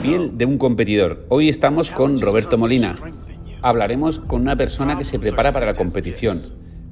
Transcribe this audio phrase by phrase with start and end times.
[0.00, 1.26] piel de un competidor.
[1.28, 2.94] Hoy estamos con Roberto Molina.
[3.62, 6.40] Hablaremos con una persona que se prepara para la competición.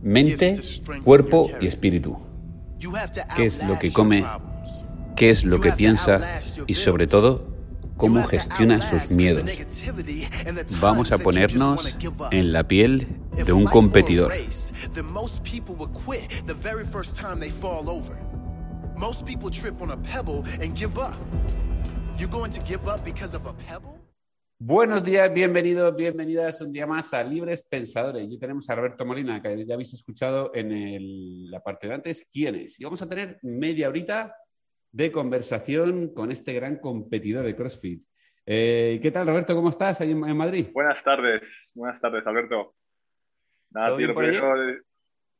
[0.02, 0.60] Mente,
[1.04, 2.18] cuerpo y espíritu.
[3.34, 4.24] ¿Qué es lo que come?
[5.16, 6.20] ¿Qué es lo que piensa?
[6.66, 7.48] Y sobre todo,
[7.96, 9.50] cómo gestiona sus miedos.
[10.80, 11.96] Vamos a ponernos
[12.30, 13.08] en la piel
[13.44, 14.32] de un competidor.
[24.58, 28.26] Buenos días, bienvenidos, bienvenidas un día más a Libres Pensadores.
[28.28, 32.56] Hoy tenemos a Roberto Molina, que ya habéis escuchado en la parte de antes, quién
[32.56, 32.80] es.
[32.80, 34.34] Y vamos a tener media horita
[34.90, 38.02] de conversación con este gran competidor de CrossFit.
[38.44, 39.54] Eh, ¿Qué tal, Roberto?
[39.54, 40.70] ¿Cómo estás ahí en, Madrid?
[40.72, 42.74] Buenas tardes, buenas tardes, Alberto.
[43.72, 44.12] ¿Todo, bien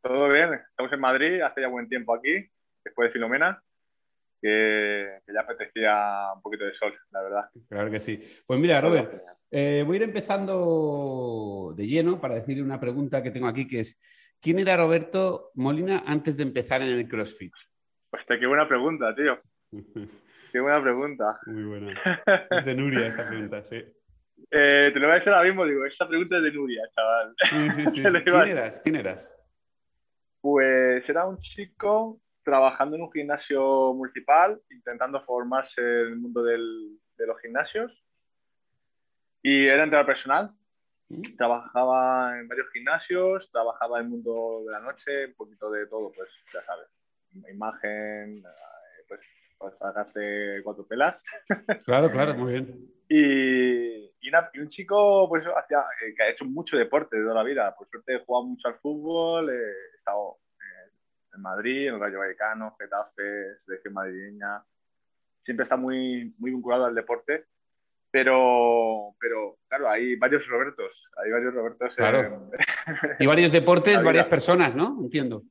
[0.01, 2.49] todo bien, estamos en Madrid, hace ya buen tiempo aquí,
[2.85, 3.61] después de Filomena
[4.41, 7.45] que, ya apetecía un poquito de sol, la verdad.
[7.69, 8.21] Claro que sí.
[8.47, 13.31] Pues mira, Robert, eh, voy a ir empezando de lleno para decirle una pregunta que
[13.31, 13.99] tengo aquí, que es,
[14.41, 17.53] ¿quién era Roberto Molina antes de empezar en el CrossFit?
[18.11, 19.39] Pues qué buena pregunta, tío.
[20.53, 21.39] qué buena pregunta.
[21.47, 22.01] Muy buena.
[22.51, 23.85] Es de Nuria esta pregunta, sí.
[24.51, 27.35] Eh, te lo voy a decir ahora mismo, digo, esta pregunta es de Nuria, chaval.
[27.51, 28.03] Sí, sí, sí.
[28.25, 28.81] ¿Quién eras?
[28.83, 29.35] ¿Quién eras?
[30.41, 36.57] Pues era un chico trabajando en un gimnasio municipal, intentando formarse en el mundo de
[37.27, 37.93] los gimnasios.
[39.43, 40.51] Y era entrenador personal.
[41.11, 41.37] Mm.
[41.37, 46.11] Trabajaba en varios gimnasios, trabajaba en el mundo de la noche, un poquito de todo,
[46.17, 46.89] pues ya sabes.
[47.53, 49.21] Imagen, eh, pues,
[49.59, 51.17] pues sacarte cuatro pelas.
[51.85, 52.89] Claro, claro, muy bien.
[53.11, 57.43] Y, y, un chico pues hacía, eh, que ha hecho mucho deporte de toda la
[57.43, 57.75] vida.
[57.77, 60.39] Por suerte he jugado mucho al fútbol, he estado
[61.39, 64.63] en Madrid, en el Rayo Vallecano, Getafe, selección madrileña.
[65.45, 67.47] Siempre está muy, muy vinculado al deporte,
[68.11, 71.95] pero, pero claro, hay varios Robertos, hay varios Robertos.
[71.97, 72.51] Claro.
[73.19, 74.99] y varios deportes, varias personas, ¿no?
[75.01, 75.43] Entiendo.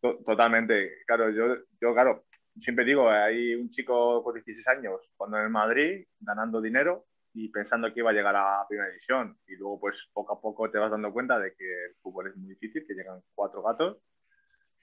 [0.00, 2.24] Totalmente, claro, yo, yo, claro,
[2.62, 7.92] siempre digo, hay un chico con 16 años cuando en Madrid ganando dinero y pensando
[7.92, 10.90] que iba a llegar a primera división y luego pues poco a poco te vas
[10.90, 13.98] dando cuenta de que el fútbol es muy difícil, que llegan cuatro gatos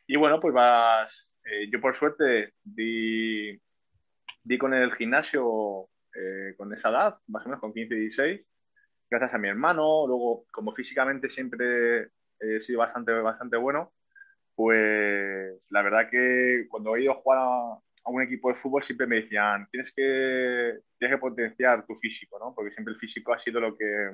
[0.08, 1.10] y bueno, pues vas,
[1.46, 3.60] eh, yo por suerte di,
[4.44, 8.42] di con el gimnasio eh, con esa edad, más o menos con 15 y 16,
[9.10, 12.10] gracias a mi hermano, luego como físicamente siempre
[12.40, 13.94] he sido bastante, bastante bueno,
[14.56, 19.08] pues la verdad que cuando he ido a jugar a, un equipo de fútbol siempre
[19.08, 22.54] me decían, tienes que, tienes que potenciar tu físico, ¿no?
[22.54, 24.12] Porque siempre el físico ha sido lo que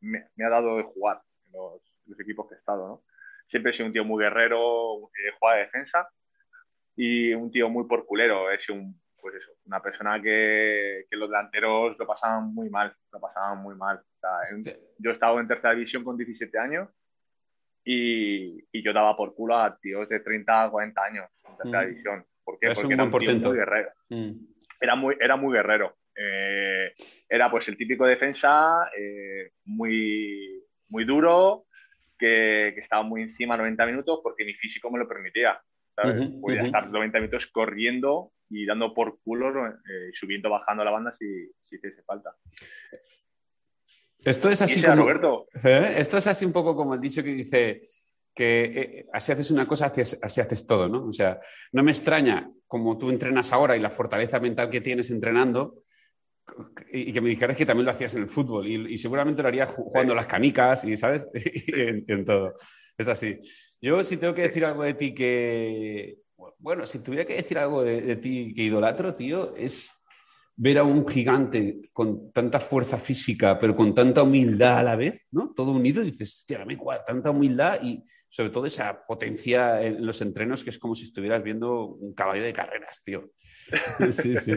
[0.00, 3.02] me, me, ha dado de jugar en los, los equipos que he estado, ¿no?
[3.52, 6.08] Siempre he sido un tío muy guerrero, eh, juega de defensa
[6.96, 8.50] y un tío muy porculero.
[8.50, 12.92] He sido un, pues eso, una persona que, que, los delanteros lo pasaban muy mal,
[13.12, 14.00] lo pasaban muy mal.
[14.98, 16.88] yo he estado en tercera división con 17 años
[17.84, 21.82] y, y, yo daba por culo a tíos de 30 a 40 años en tercera
[21.82, 21.86] mm.
[21.88, 22.24] división.
[22.42, 22.72] ¿Por qué?
[22.74, 23.90] Porque era un tío muy guerrero.
[24.08, 24.32] Mm.
[24.80, 25.94] Era, muy, era muy guerrero.
[26.16, 26.92] Eh,
[27.28, 31.66] era pues el típico defensa eh, muy, muy duro,
[32.22, 35.60] que, estaba muy encima 90 minutos porque mi físico me lo permitía.
[35.94, 36.30] ¿sabes?
[36.40, 41.50] Podía estar 90 minutos corriendo y dando por culo, eh, subiendo, bajando la banda si,
[41.68, 42.34] si hiciese falta.
[44.24, 44.96] Esto es así como.
[44.96, 45.46] Roberto?
[45.64, 45.94] ¿Eh?
[45.96, 47.90] Esto es así un poco como el dicho que dice
[48.34, 51.06] que eh, así haces una cosa, así haces todo, ¿no?
[51.06, 51.40] O sea,
[51.72, 55.81] no me extraña como tú entrenas ahora y la fortaleza mental que tienes entrenando,
[56.92, 59.70] y que me dijeras que también lo hacías en el fútbol y, seguramente lo harías
[59.70, 61.26] jugando las canicas y, ¿sabes?
[61.34, 62.54] en, todo.
[62.96, 63.38] Es así.
[63.80, 66.18] Yo si tengo que decir algo de ti que...
[66.58, 70.01] Bueno, si tuviera que decir algo de, ti que idolatro, tío, es
[70.56, 75.26] ver a un gigante con tanta fuerza física, pero con tanta humildad a la vez,
[75.30, 75.52] ¿no?
[75.54, 80.22] Todo unido, y dices, tío, me tanta humildad y sobre todo esa potencia en los
[80.22, 83.30] entrenos que es como si estuvieras viendo un caballo de carreras, tío.
[84.10, 84.52] Sí, sí.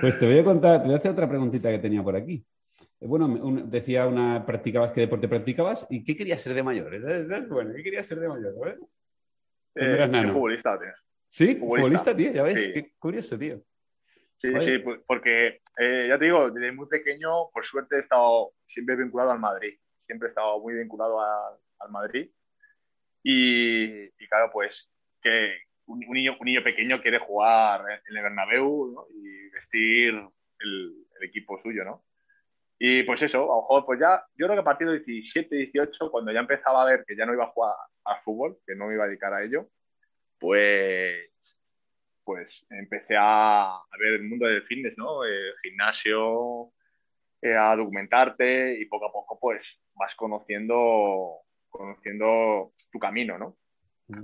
[0.00, 2.44] Pues te voy a contar, te voy a hacer otra preguntita que tenía por aquí.
[3.00, 3.28] Bueno,
[3.66, 5.86] decía una, practicabas, ¿qué deporte practicabas?
[5.88, 6.90] ¿Y qué querías ser de mayor?
[7.48, 8.78] bueno, ¿qué querías ser de mayor?
[9.74, 10.88] Eh, futbolista, tío.
[11.26, 11.54] ¿Sí?
[11.54, 13.62] Futbolista, tío, ya ves, qué curioso, tío.
[14.40, 18.96] Sí, sí, porque eh, ya te digo, desde muy pequeño, por suerte he estado siempre
[18.96, 19.78] vinculado al Madrid.
[20.06, 22.30] Siempre he estado muy vinculado al Madrid.
[23.22, 24.72] Y, y, claro, pues
[25.20, 30.14] que, un, niño, un niño pequeño quiere jugar en el Bernabéu y vestir
[30.60, 32.04] el, equipo suyo, ¿no?
[32.78, 35.56] Y pues eso, a lo mejor, pues ya, yo creo que a partir de 17,
[35.56, 37.74] 18, cuando ya empezaba a ver que ya no iba a jugar
[38.04, 39.66] al fútbol, que no me iba a dedicar a ello,
[40.38, 41.28] pues,
[42.28, 45.24] pues empecé a, ver el mundo del fitness, ¿no?
[45.24, 46.72] El gimnasio,
[47.40, 49.62] eh, a documentarte y poco a poco pues
[49.94, 51.38] vas conociendo,
[51.70, 53.56] conociendo tu camino, ¿no?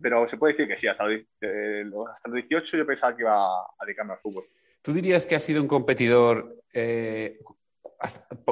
[0.03, 1.85] Pero se puede decir que sí, hasta los, eh,
[2.15, 4.45] hasta los 18 yo pensaba que iba a dedicarme al fútbol.
[4.83, 6.62] ¿Tú dirías que has sido un competidor?
[6.75, 7.39] Eh,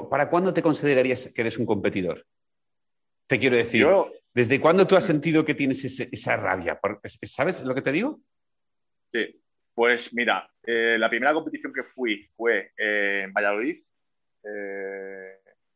[0.08, 2.24] ¿Para cuándo te considerarías que eres un competidor?
[3.26, 3.86] Te quiero decir,
[4.32, 6.80] ¿desde cuándo tú has sentido que tienes esa rabia?
[7.04, 8.18] ¿Sabes lo que te digo?
[9.12, 9.41] Sí,
[9.74, 13.82] pues mira, eh, la primera competición que fui fue eh, en Valladolid.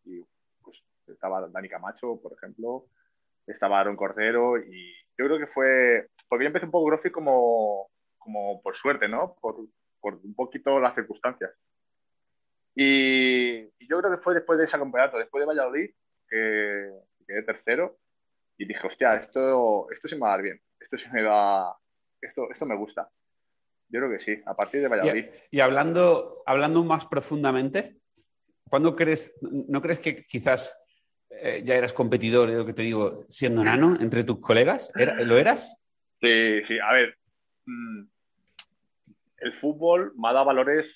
[0.04, 0.22] y
[0.62, 0.76] pues
[1.06, 2.86] estaba Dani Camacho, por ejemplo,
[3.46, 7.88] estaba Aaron Cordero y yo creo que fue, porque yo empecé un poco CrossFit como,
[8.18, 9.36] como por suerte, ¿no?
[9.40, 9.56] Por,
[10.00, 11.50] por un poquito las circunstancias.
[12.74, 15.90] Y, yo creo que fue después de ese campeonato, después de Valladolid,
[16.28, 16.90] que,
[17.26, 17.96] quedé tercero
[18.58, 21.76] y dije, hostia, esto, esto se me va a dar bien, esto se me va,
[22.20, 23.08] esto, esto me gusta.
[23.88, 25.26] Yo creo que sí, a partir de Valladolid.
[25.50, 27.96] Y, hablando, hablando más profundamente,
[28.68, 30.76] ¿cuándo crees, no crees que quizás
[31.30, 34.92] eh, ya eras competidor, es lo que te digo, siendo nano entre tus colegas?
[34.94, 35.76] ¿Lo eras?
[36.20, 37.16] Sí, sí, a ver,
[37.66, 38.02] mm,
[39.38, 40.86] el fútbol me ha dado valores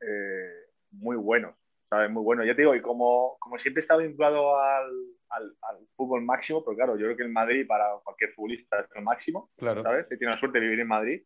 [0.00, 1.54] eh, muy buenos,
[1.88, 2.10] ¿sabes?
[2.10, 2.46] Muy buenos.
[2.46, 4.90] Ya te digo, y como, como siempre he estado vinculado al,
[5.30, 9.02] al, fútbol máximo, pero claro, yo creo que el Madrid para cualquier futbolista es el
[9.02, 9.82] máximo, claro.
[9.82, 10.06] ¿sabes?
[10.06, 11.22] He tenido la suerte de vivir en Madrid.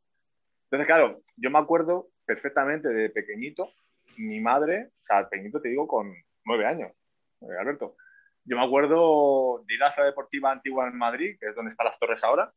[0.70, 3.70] Entonces, claro, yo me acuerdo perfectamente de pequeñito,
[4.16, 6.14] mi madre, o sea, pequeñito te digo con
[6.44, 6.92] nueve años,
[7.40, 7.96] eh, Alberto.
[8.44, 11.72] Yo me acuerdo de ir a la ciudad deportiva antigua en Madrid, que es donde
[11.72, 12.52] están las torres ahora,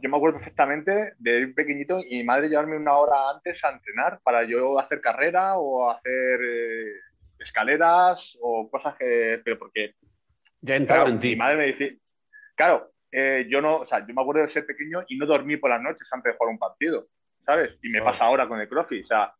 [0.00, 3.70] yo me acuerdo perfectamente de ir pequeñito y mi madre llevarme una hora antes a
[3.70, 6.92] entrenar para yo hacer carrera o hacer eh,
[7.38, 9.40] escaleras o cosas que.
[9.44, 9.94] Pero porque.
[10.60, 11.30] Ya entraba en ti.
[11.30, 11.98] Mi madre me dice.
[12.54, 13.78] Claro, eh, yo no.
[13.78, 16.32] O sea, yo me acuerdo de ser pequeño y no dormí por las noches antes
[16.32, 17.06] de jugar un partido,
[17.44, 17.78] ¿sabes?
[17.82, 19.04] Y me pasa ahora con el CrossFit.
[19.04, 19.32] O sea,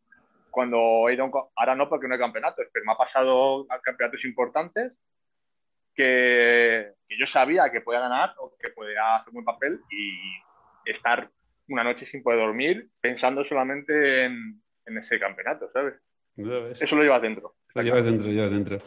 [0.50, 1.30] cuando he ido.
[1.56, 4.92] ahora no porque no hay campeonatos, pero me ha pasado a campeonatos importantes
[5.94, 10.90] que, que, yo sabía que podía ganar o que podía hacer un buen papel y
[10.90, 11.30] estar
[11.68, 15.94] una noche sin poder dormir pensando solamente en, ese campeonato, ¿sabes?
[16.36, 17.54] Eso lo llevas dentro.
[17.76, 18.78] Lo llevas dentro, llevas dentro.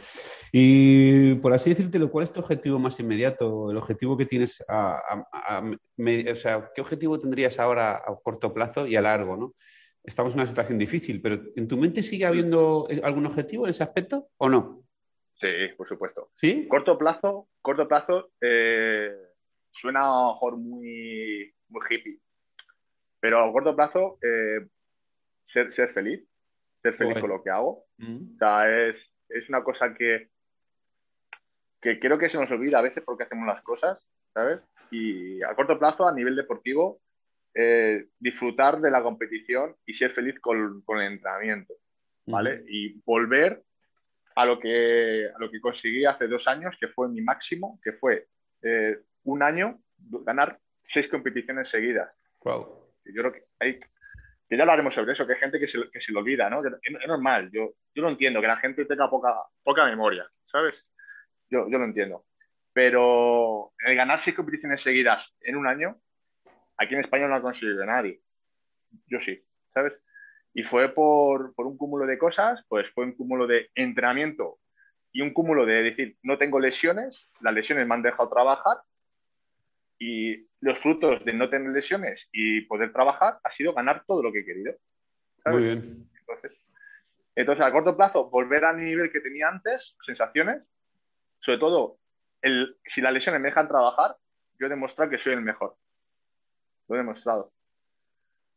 [0.52, 3.70] Y por así decirte, ¿cuál es tu objetivo más inmediato?
[3.72, 5.26] El objetivo que tienes a,
[5.62, 9.54] o sea, ¿qué objetivo tendrías ahora a corto plazo y a largo, no?
[10.04, 13.84] Estamos en una situación difícil, pero ¿en tu mente sigue habiendo algún objetivo en ese
[13.84, 14.84] aspecto o no?
[15.40, 15.48] Sí,
[15.78, 16.32] por supuesto.
[16.36, 16.68] ¿Sí?
[16.68, 19.14] Corto plazo, corto plazo, eh,
[19.72, 22.20] suena a lo mejor muy, muy hippie.
[23.20, 24.68] Pero a corto plazo, eh,
[25.54, 26.28] ser, ser, feliz,
[26.82, 27.86] ser feliz con lo que hago.
[28.00, 28.36] Mm.
[28.36, 28.96] O sea, es,
[29.30, 30.30] es, una cosa que,
[31.81, 34.00] que creo que se nos olvida a veces porque hacemos las cosas,
[34.34, 34.60] ¿sabes?
[34.90, 37.00] Y a corto plazo, a nivel deportivo,
[37.54, 41.74] eh, disfrutar de la competición y ser feliz con, con el entrenamiento,
[42.25, 42.63] ¿vale?
[42.68, 43.62] Y volver
[44.36, 47.94] a lo, que, a lo que conseguí hace dos años, que fue mi máximo, que
[47.94, 48.28] fue
[48.62, 50.57] eh, un año ganar
[50.94, 52.10] seis competiciones seguidas.
[52.45, 52.88] Wow.
[53.06, 53.80] Yo creo que hay,
[54.48, 56.62] que ya hablaremos sobre eso, que hay gente que se, que se lo olvida, ¿no?
[56.66, 59.34] Es normal, yo, yo lo entiendo, que la gente tenga poca,
[59.64, 60.76] poca memoria, ¿sabes?
[61.50, 62.26] Yo, yo lo entiendo.
[62.74, 65.98] Pero el ganar seis competiciones seguidas en un año,
[66.78, 68.22] aquí en España no lo ha conseguido nadie.
[69.08, 69.42] Yo sí,
[69.74, 69.94] ¿sabes?
[70.54, 74.58] Y fue por, por un cúmulo de cosas, pues fue un cúmulo de entrenamiento
[75.12, 78.78] y un cúmulo de decir, no tengo lesiones, las lesiones me han dejado trabajar
[79.98, 84.31] y los frutos de no tener lesiones y poder trabajar ha sido ganar todo lo
[84.31, 84.74] que he querido.
[85.46, 86.10] Muy bien.
[86.19, 86.52] Entonces,
[87.48, 90.64] a corto plazo, volver al nivel que tenía antes, sensaciones,
[91.42, 91.98] sobre todo,
[92.42, 94.16] el, si las lesiones me dejan trabajar,
[94.60, 95.76] yo he demostrado que soy el mejor.
[96.88, 97.52] Lo he demostrado.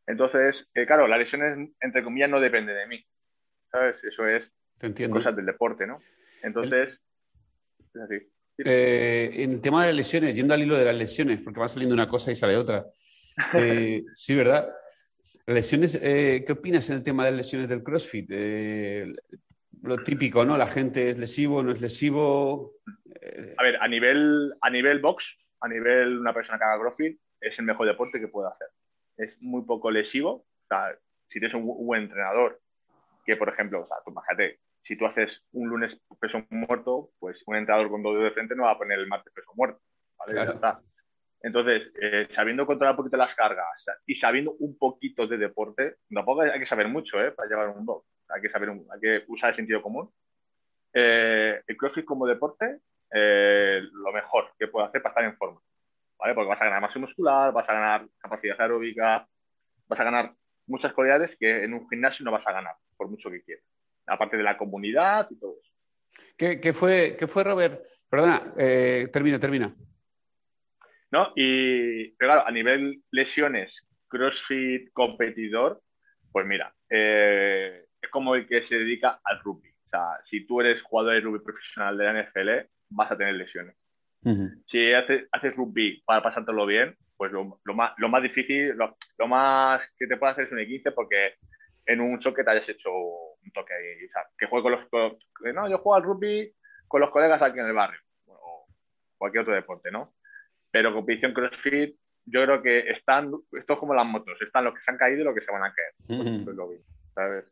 [0.07, 3.05] Entonces, eh, claro, las lesiones, entre comillas, no depende de mí.
[3.71, 3.97] ¿Sabes?
[4.03, 4.51] Eso es
[5.11, 6.01] cosas del deporte, ¿no?
[6.43, 6.99] Entonces,
[7.95, 8.17] es así.
[8.59, 11.69] Eh, en el tema de las lesiones, yendo al hilo de las lesiones, porque va
[11.69, 12.85] saliendo una cosa y sale otra.
[13.55, 14.69] Eh, sí, ¿verdad?
[15.47, 18.31] Lesiones, eh, ¿qué opinas en el tema de lesiones del CrossFit?
[19.83, 20.57] lo típico, ¿no?
[20.57, 22.75] La gente es lesivo, no es lesivo.
[23.59, 25.25] A ver, a nivel, a nivel box,
[25.61, 28.69] a nivel una persona que haga CrossFit, es el mejor deporte que puede hacer.
[29.17, 30.31] Es muy poco lesivo.
[30.31, 30.97] O sea,
[31.29, 32.61] si tienes un, buen entrenador,
[33.25, 37.43] que por ejemplo, o sea, tú imagínate, si tú haces un lunes peso muerto, pues
[37.47, 39.81] un entrenador con dos de frente no va a poner el martes peso muerto.
[41.43, 43.67] Entonces, eh, sabiendo controlar un poquito las cargas
[44.07, 47.33] y sabiendo un poquito de deporte, tampoco hay que saber mucho ¿eh?
[47.33, 48.07] para llevar un box.
[48.29, 50.09] Hay que, saber hay que usar el sentido común.
[50.95, 52.79] Eh, el CrossFit como deporte,
[53.11, 55.61] lo mejor que puede hacer para estar en forma.
[56.19, 56.35] ¿vale?
[56.35, 59.27] Porque vas a ganar masa muscular, vas a ganar capacidad aeróbica,
[59.89, 60.33] vas a ganar
[60.67, 63.65] muchas cualidades que en un gimnasio no vas a ganar, por mucho que quieras.
[64.07, 65.73] aparte de la comunidad y todo eso.
[66.37, 67.83] ¿Qué, fue, qué fue, Robert?
[68.09, 69.75] Perdona, eh, termina, termina.
[71.13, 71.33] ¿No?
[71.37, 73.71] Y, claro, a nivel lesiones,
[74.09, 75.81] CrossFit competidor,
[76.33, 79.69] pues mira, eh, es como el que se dedica al rugby.
[79.69, 82.51] O sea, si tú eres jugador de rugby profesional de la NFL,
[82.91, 83.77] vas a tener lesiones.
[84.69, 89.83] Si haces, haces, rugby para pasártelo bien, pues lo, más, lo más difícil, lo, más
[89.99, 91.35] que te puede hacer es un E15 porque
[91.87, 94.07] en un choque te hayas hecho un toque ahí.
[94.07, 95.55] O sea, que juegue con los...
[95.55, 96.53] no, yo juego al rugby
[96.87, 98.01] con los colegas aquí en el barrio.
[98.27, 98.67] O
[99.19, 100.13] cualquier otro deporte, ¿no?
[100.73, 103.31] Pero competición CrossFit, yo creo que están...
[103.53, 104.41] Esto es como las motos.
[104.41, 106.45] Están los que se han caído y los que se van a caer.
[106.45, 106.79] Pues lo vi,
[107.15, 107.45] ¿sabes?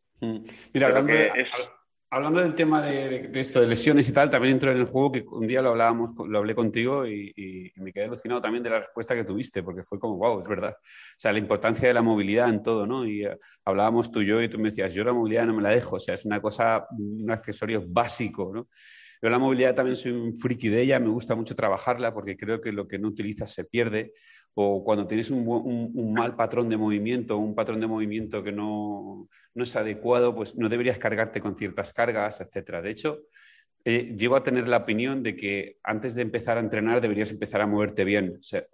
[0.72, 1.12] Mira, hablando,
[2.10, 5.24] hablando, del tema de, esto, de lesiones y tal, también entró en el juego que
[5.26, 9.14] un día lo hablábamos, lo hablé contigo y, me quedé alucinado también de la respuesta
[9.14, 10.76] que tuviste, porque fue como, wow, es verdad.
[10.78, 13.06] O sea, la importancia de la movilidad en todo, ¿no?
[13.06, 15.62] Y eh, hablábamos tú y yo y tú me decías, yo la movilidad no me
[15.62, 18.68] la dejo, o sea, es una cosa, un accesorio básico, ¿no?
[19.22, 22.60] Yo la movilidad también soy un friki de ella, me gusta mucho trabajarla porque creo
[22.60, 24.14] que lo que no utilizas se pierde
[24.54, 29.76] o cuando tienes un, mal patrón de movimiento, un patrón de movimiento que no, es
[29.76, 32.82] adecuado, pues no deberías cargarte con ciertas cargas, etc.
[32.82, 33.20] De hecho,
[33.84, 37.60] eh, llego a tener la opinión de que antes de empezar a entrenar deberías empezar
[37.60, 38.36] a moverte bien.
[38.40, 38.64] O sea,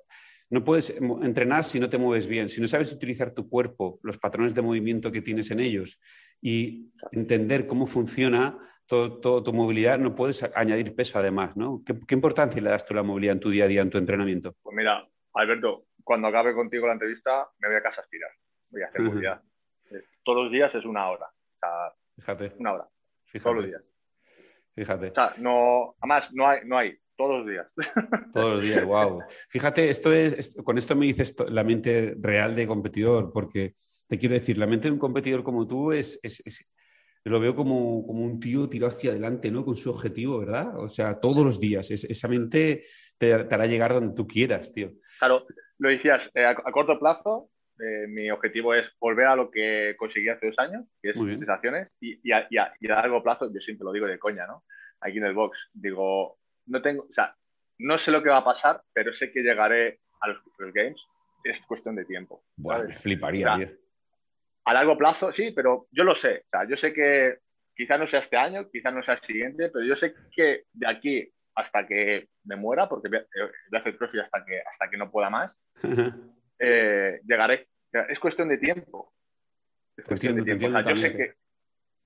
[0.49, 4.17] no puedes entrenar si no te mueves bien, si no sabes utilizar tu cuerpo, los
[4.17, 6.00] patrones de movimiento que tienes en ellos
[6.40, 11.83] y entender cómo funciona toda tu movilidad, no puedes añadir peso además, ¿no?
[11.85, 13.90] ¿Qué, ¿Qué, importancia le das tú a la movilidad en tu día a día, en
[13.90, 14.55] tu entrenamiento?
[14.62, 18.31] Pues mira, Alberto, cuando acabe contigo la entrevista, me voy a casa a estirar.
[18.71, 19.43] Voy a hacer movilidad.
[19.90, 21.26] Eh, todos los días es una hora.
[22.16, 22.52] Fíjate.
[22.59, 22.88] Una hora.
[23.43, 23.83] Todos los días.
[24.75, 25.11] Fíjate.
[25.11, 27.66] O sea, no, además, no hay, no hay, todos los días.
[28.33, 29.23] Todos los días, wow.
[29.49, 33.75] Fíjate, esto es, con esto me dices la mente real de competidor, porque
[34.07, 36.43] te quiero decir, la mente de un competidor como tú es, es,
[37.25, 39.65] lo veo como, un tío tirado hacia adelante, ¿no?
[39.65, 40.79] Con su objetivo, ¿verdad?
[40.79, 41.91] O sea, todos los días.
[41.91, 42.85] esa mente
[43.19, 44.93] te, hará llegar donde tú quieras, tío.
[45.19, 45.45] Claro,
[45.79, 50.29] lo decías, eh, a, corto plazo, eh, mi objetivo es volver a lo que conseguí
[50.29, 54.07] hace dos años, que es sensaciones, y, y, a, largo plazo, yo siempre lo digo
[54.07, 54.63] de coña, ¿no?
[55.01, 57.35] Aquí en el box, digo, no tengo, o sea,
[57.79, 60.39] no sé lo que va a pasar, pero sé que llegaré a los,
[60.73, 61.01] Games,
[61.45, 62.45] es cuestión de tiempo.
[62.57, 63.86] Bueno, fliparía, tío
[64.67, 66.43] a largo plazo, sí, pero yo lo sé.
[66.47, 67.39] O sea, yo sé que
[67.75, 70.89] quizás no sea este año, quizás no sea el siguiente, pero yo sé que de
[70.89, 75.11] aquí hasta que me muera, porque voy a hacer crossfit hasta que, hasta que no
[75.11, 75.53] pueda más,
[76.59, 77.69] eh, llegaré.
[78.09, 79.13] Es cuestión de tiempo.
[79.97, 80.81] Es cuestión de tiempo.
[80.81, 81.35] yo, sé que,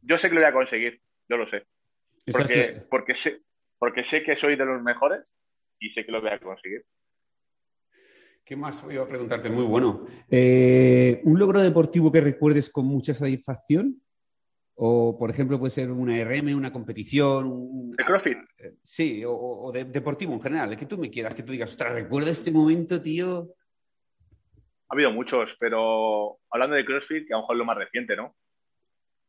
[0.02, 1.64] yo sé que lo voy a conseguir, yo lo sé.
[2.31, 3.40] Porque, porque, sé,
[3.79, 5.25] porque sé que soy de los mejores
[5.81, 6.85] y sé que lo voy a conseguir.
[8.50, 9.49] ¿Qué más iba a preguntarte?
[9.49, 10.04] Muy bueno.
[10.28, 14.02] Eh, ¿Un logro deportivo que recuerdes con mucha satisfacción?
[14.75, 17.92] O, por ejemplo, puede ser una RM, una competición.
[17.92, 18.38] ¿De CrossFit?
[18.59, 21.71] Eh, sí, o, de, deportivo en general, el que tú me quieras, que tú digas,
[21.71, 23.50] ostras, recuerda este momento, tío.
[24.88, 28.16] Ha habido muchos, pero hablando de CrossFit, que a lo mejor es lo más reciente,
[28.16, 28.35] ¿no?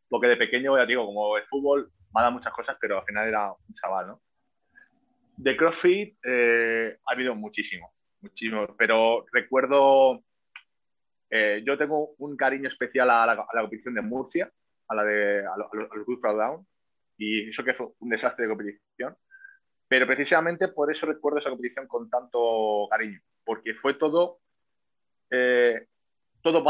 [0.10, 3.06] Porque de pequeño, ya digo, como el fútbol, me ha dado muchas cosas, pero al
[3.06, 4.22] final era un chaval, ¿no?
[5.38, 8.68] De CrossFit eh, ha habido muchísimo muchísimo.
[8.78, 10.22] Pero recuerdo,
[11.30, 14.51] eh, yo tengo un cariño especial a la, competición de Murcia,
[14.88, 16.66] a la de a, los Good Down,
[17.18, 19.16] y eso que fue un desastre de competición.
[19.88, 24.40] Pero precisamente por eso recuerdo esa competición con tanto cariño, porque fue todo,
[25.30, 25.88] eh,
[26.42, 26.63] todo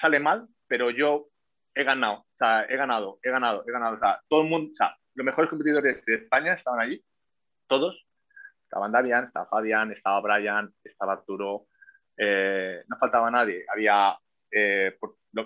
[0.00, 1.28] sale mal, pero yo
[1.74, 4.72] he ganado, o sea, he ganado, he ganado, he ganado, o sea, todo el mundo,
[4.72, 7.02] o sea, los mejores competidores de España estaban allí,
[7.66, 8.05] todos,
[8.76, 11.64] Estaban Damian, estaba Fabián, estaba Brian, estaba Arturo,
[12.14, 13.64] eh, no faltaba nadie.
[13.72, 14.18] Había
[14.50, 14.98] eh,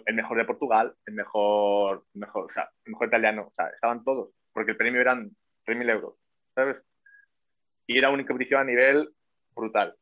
[0.07, 4.03] el mejor de Portugal, el mejor, mejor, o sea, el mejor italiano, o sea, estaban
[4.03, 5.31] todos, porque el premio eran
[5.65, 6.15] 3.000 euros,
[6.57, 6.79] ¿sabes?
[7.87, 9.11] Y era una competición a nivel
[9.55, 9.95] brutal.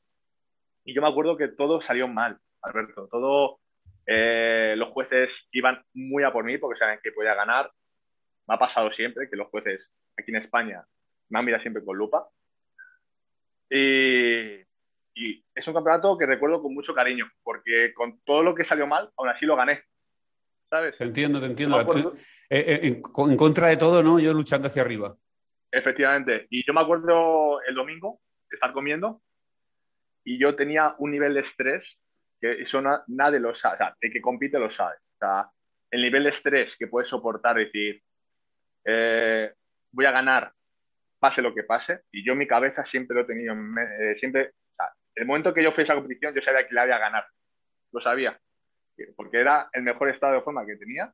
[0.85, 3.09] Y yo me acuerdo que todo salió mal, Alberto.
[3.09, 3.59] Todo,
[4.07, 7.71] eh, los jueces iban muy a por mí porque saben que podía ganar.
[8.47, 10.83] Me ha pasado siempre que los jueces aquí en España
[11.29, 12.27] me han mirado siempre con lupa.
[13.71, 14.67] Y,
[15.55, 19.11] es un campeonato que recuerdo con mucho cariño, porque con todo lo que salió mal,
[19.17, 19.83] aún así lo gané.
[20.71, 20.97] ¿Sabes?
[20.97, 21.81] Te entiendo, te entiendo.
[21.81, 22.15] Eh,
[22.51, 24.21] eh, en, contra de todo, ¿no?
[24.21, 25.17] Yo luchando hacia arriba.
[25.73, 26.47] Efectivamente.
[26.51, 29.21] Y yo me acuerdo el domingo de estar comiendo
[30.25, 31.85] y yo tenía un nivel de estrés
[32.41, 33.75] que eso nadie lo sabe.
[33.75, 34.97] O sea, el que compite lo sabe.
[34.97, 35.51] O sea,
[35.91, 38.01] el nivel de estrés que puedes soportar, decir,
[38.85, 39.53] eh,
[39.91, 40.53] voy a ganar
[41.19, 42.01] pase lo que pase.
[42.13, 44.53] Y yo en mi cabeza siempre lo he tenido, eh, siempre,
[45.15, 47.27] el momento que yo fui a esa competición, yo sabía que la iba a ganar.
[47.93, 48.39] Lo sabía.
[49.17, 51.13] Porque era el mejor estado de forma que tenía.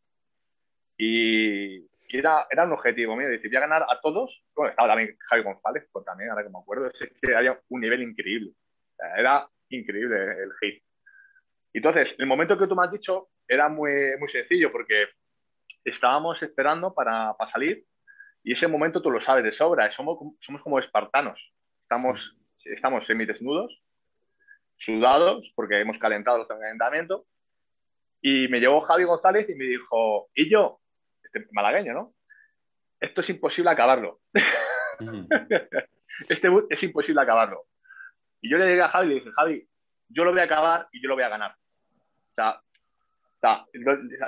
[0.96, 1.76] Y,
[2.08, 4.44] y era, era un objetivo mío, decir, voy a ganar a todos.
[4.54, 7.80] Bueno, estaba también Javi González, pues también, ahora que me acuerdo, es que había un
[7.80, 8.52] nivel increíble.
[9.16, 10.82] era increíble el hit.
[11.72, 15.08] Entonces, el momento que tú me has dicho era muy, muy sencillo porque
[15.84, 17.84] estábamos esperando para, para salir
[18.44, 21.40] y ese momento tú lo sabes de sobra, somos, somos como espartanos.
[21.82, 22.20] Estamos,
[22.64, 23.82] estamos semidesnudos,
[24.84, 27.24] sudados, porque hemos calentado el calentamiento.
[28.20, 30.78] Y me llevó Javi González y me dijo, y yo,
[31.22, 32.14] este malagueño, ¿no?
[33.00, 34.20] Esto es imposible acabarlo.
[36.28, 37.64] este es imposible acabarlo.
[38.42, 39.66] Y yo le llegué a Javi y le dije, Javi,
[40.10, 41.52] yo lo voy a acabar y yo lo voy a ganar.
[41.52, 42.60] O sea,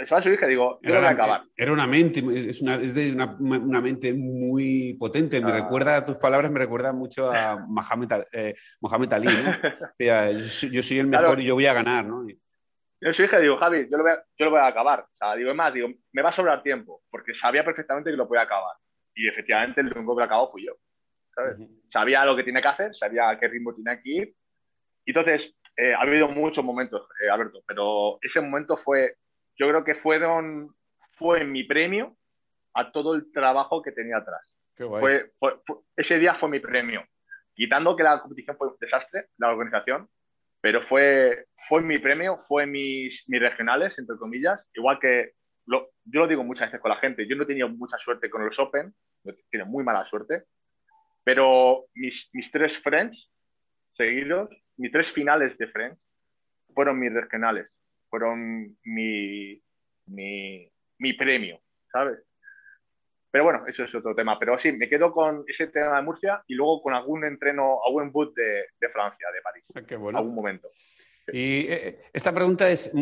[0.09, 0.47] ¿sabes su hija?
[0.47, 1.43] Digo, yo lo voy a acabar.
[1.57, 5.41] Era una mente, es, una, es de una, una, mente muy potente.
[5.41, 5.63] Me ah.
[5.63, 8.55] recuerda, tus palabras me recuerdan mucho a Mohamed, eh,
[9.11, 9.53] Ali, ¿no?
[10.71, 12.27] yo, soy el mejor y yo voy a ganar, ¿no?
[12.29, 15.01] Yo su hija digo, Javi, yo lo voy a, yo lo voy a acabar.
[15.01, 18.17] O sea, digo, es más, digo, me va a sobrar tiempo, porque sabía perfectamente que
[18.17, 18.77] lo podía acabar.
[19.15, 20.73] Y efectivamente el único que lo acabó fui yo.
[21.35, 21.57] ¿sabes?
[21.93, 24.35] Sabía lo que tiene que hacer, sabía a qué ritmo tiene que ir.
[25.05, 25.41] Entonces,
[25.77, 29.17] eh, ha habido muchos momentos, eh, Alberto, pero ese momento fue,
[29.59, 30.75] yo creo que fueron,
[31.19, 32.17] fue mi premio
[32.75, 34.41] a todo el trabajo que tenía atrás.
[34.77, 35.31] Fue,
[35.97, 37.03] ese día fue mi premio.
[37.55, 40.09] Quitando que la competición fue un desastre, la organización,
[40.61, 45.33] pero fue, fue mi premio, fue mis, mis regionales, entre comillas, igual que
[45.67, 48.31] lo, yo lo digo muchas veces con la gente, yo no he tenido mucha suerte
[48.31, 50.45] con los Open, he tenido muy mala suerte,
[51.25, 53.31] pero mis, mis tres friends
[53.97, 55.99] seguidos mis tres finales de Friends
[56.75, 57.69] fueron mis regionales,
[58.09, 59.61] fueron mi,
[60.07, 62.19] mi, mi, premio, ¿sabes?
[63.31, 64.39] Pero bueno, eso es otro tema.
[64.39, 67.91] Pero sí, me quedo con ese tema de Murcia y luego con algún entreno a
[67.91, 69.65] buen boot de, de, Francia, de París.
[69.75, 70.19] Ah, qué bueno.
[70.19, 70.69] Algún momento.
[71.33, 72.93] Y eh, esta pregunta es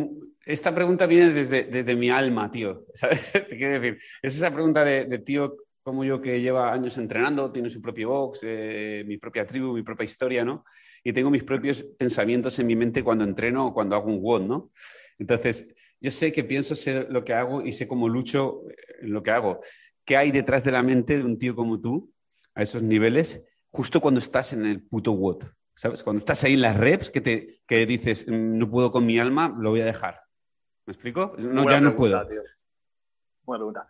[0.47, 2.87] esta pregunta viene desde, desde mi alma, tío.
[2.95, 3.33] ¿Sabes?
[3.33, 7.53] Te quiero decir, es esa pregunta de, de, tío como yo que lleva años entrenando,
[7.53, 10.65] tiene su propio box, eh, mi propia tribu, mi propia historia, ¿no?
[11.05, 14.43] Y tengo mis propios pensamientos en mi mente cuando entreno o cuando hago un WOD,
[14.43, 14.71] ¿no?
[15.19, 15.69] Entonces,
[16.01, 18.63] yo sé que pienso ser lo que hago y sé cómo lucho
[19.01, 19.61] en lo que hago.
[20.05, 22.11] ¿Qué hay detrás de la mente de un tío como tú,
[22.55, 25.45] a esos niveles, justo cuando estás en el puto WOD?
[25.77, 26.03] ¿Sabes?
[26.03, 29.19] Cuando estás ahí en las reps que, te, que dices, mm, no puedo con mi
[29.19, 30.23] alma, lo voy a dejar.
[30.87, 31.37] ¿Me explico?
[31.39, 32.27] No, ya no puedo.
[33.43, 33.89] Buena pregunta.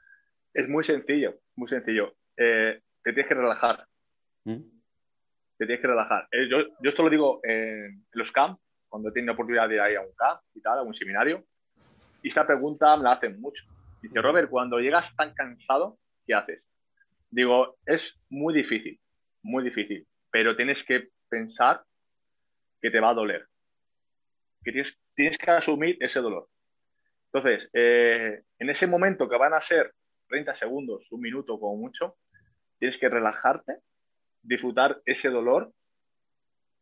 [0.52, 2.14] Es muy sencillo, muy sencillo.
[2.36, 3.86] Eh, te tienes que relajar.
[4.44, 4.73] ¿Mm?
[5.66, 6.26] Tienes que relajar.
[6.30, 9.96] Eh, yo, yo esto lo digo en los camps, cuando he tenido oportunidad de ir
[9.96, 11.44] a un camp y tal, a un seminario,
[12.22, 13.62] y esta pregunta me la hacen mucho.
[14.00, 16.62] Dice, Robert, cuando llegas tan cansado, ¿qué haces?
[17.30, 18.00] Digo, es
[18.30, 18.98] muy difícil,
[19.42, 21.82] muy difícil, pero tienes que pensar
[22.80, 23.46] que te va a doler,
[24.62, 26.48] que tienes, tienes que asumir ese dolor.
[27.32, 29.92] Entonces, eh, en ese momento que van a ser
[30.28, 32.16] 30 segundos, un minuto como mucho,
[32.78, 33.78] tienes que relajarte
[34.44, 35.72] disfrutar ese dolor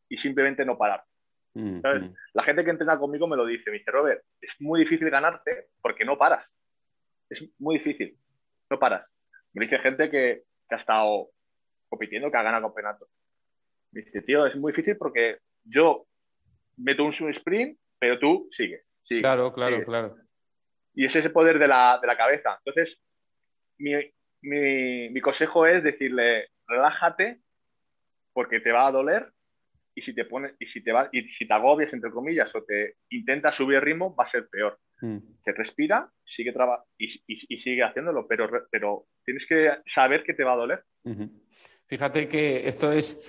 [0.08, 1.02] y simplemente no parar.
[1.54, 2.14] Mm, mm.
[2.34, 5.68] La gente que entrena conmigo me lo dice, me dice, Robert, es muy difícil ganarte
[5.80, 6.44] porque no paras.
[7.28, 8.16] Es muy difícil,
[8.70, 9.06] no paras.
[9.54, 11.28] Me dice gente que, ha estado
[11.88, 13.06] compitiendo, que ha ganado campeonato.
[13.92, 16.06] Me dice, tío, es muy difícil porque yo
[16.78, 18.82] meto un sprint, pero tú sigues.
[19.20, 20.16] claro, claro, claro.
[20.94, 22.58] Y es ese poder de la, de la cabeza.
[22.64, 22.98] Entonces,
[23.78, 23.92] mi,
[24.40, 27.41] mi, mi consejo es decirle, relájate,
[28.32, 29.28] porque te va a doler
[29.94, 32.62] y si te pones y si te va y si te agobias entre comillas o
[32.62, 34.78] te intentas subir el ritmo va a ser peor.
[35.00, 35.18] Mm.
[35.44, 40.44] te respira sigue traba y, y, sigue haciéndolo pero pero tienes que saber que te
[40.44, 40.84] va a doler.
[41.86, 43.20] Fíjate que esto es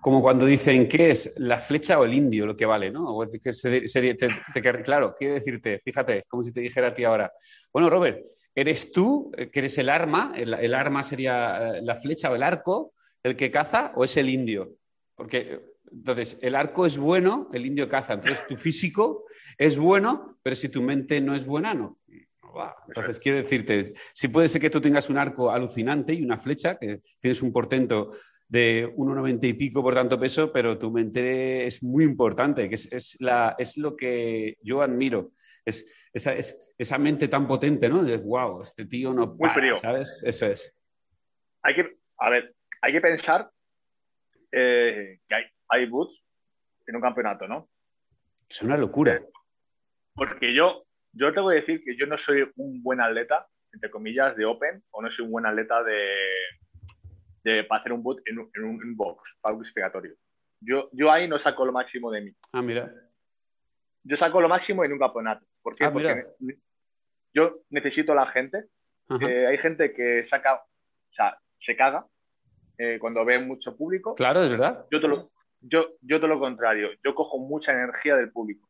[0.00, 3.22] como cuando dicen qué es la flecha o el indio lo que vale no o
[3.22, 7.04] es que se, te, te, claro quiero decirte fíjate como si te dijera a ti
[7.04, 7.32] ahora.
[7.72, 8.20] Bueno Robert
[8.54, 12.42] eres tú que eres el arma el, el arma sería eh, la flecha o el
[12.42, 14.76] arco el que caza o es el indio?
[15.14, 18.14] Porque entonces el arco es bueno, el indio caza.
[18.14, 19.26] Entonces tu físico
[19.58, 21.98] es bueno, pero si tu mente no es buena, no.
[22.56, 22.74] va.
[22.88, 26.78] Entonces quiero decirte, si puede ser que tú tengas un arco alucinante y una flecha,
[26.78, 28.12] que tienes un portento
[28.48, 33.16] de 1,90 y pico por tanto peso, pero tu mente es muy importante, que es,
[33.20, 35.32] la, es lo que yo admiro.
[35.64, 36.34] Es esa,
[36.76, 38.02] esa mente tan potente, ¿no?
[38.02, 40.22] De, wow, este tío no para, ¿sabes?
[40.26, 40.74] Eso es.
[41.62, 43.50] Hay que, a ver, hay que pensar
[44.50, 46.20] eh, que hay, hay boots
[46.86, 47.68] en un campeonato, ¿no?
[48.48, 49.22] Es una locura.
[50.14, 53.90] Porque yo, yo te voy a decir que yo no soy un buen atleta, entre
[53.90, 56.16] comillas, de Open, o no soy un buen atleta de,
[57.44, 60.14] de para hacer un boot en, un, box, para un explicatorio.
[60.60, 62.32] Yo, yo ahí no saco lo máximo de mí.
[62.52, 62.92] Ah, mira.
[64.04, 65.46] Yo saco lo máximo en un campeonato.
[65.62, 65.84] ¿Por qué?
[65.84, 66.26] Ah, Porque
[67.32, 68.66] yo necesito a la gente
[69.20, 72.06] eh, hay gente que saca, o sea, se caga
[72.82, 74.16] eh, cuando ve mucho público.
[74.16, 74.86] Claro, es verdad.
[74.90, 78.68] Yo te, lo, yo, yo te lo contrario, yo cojo mucha energía del público.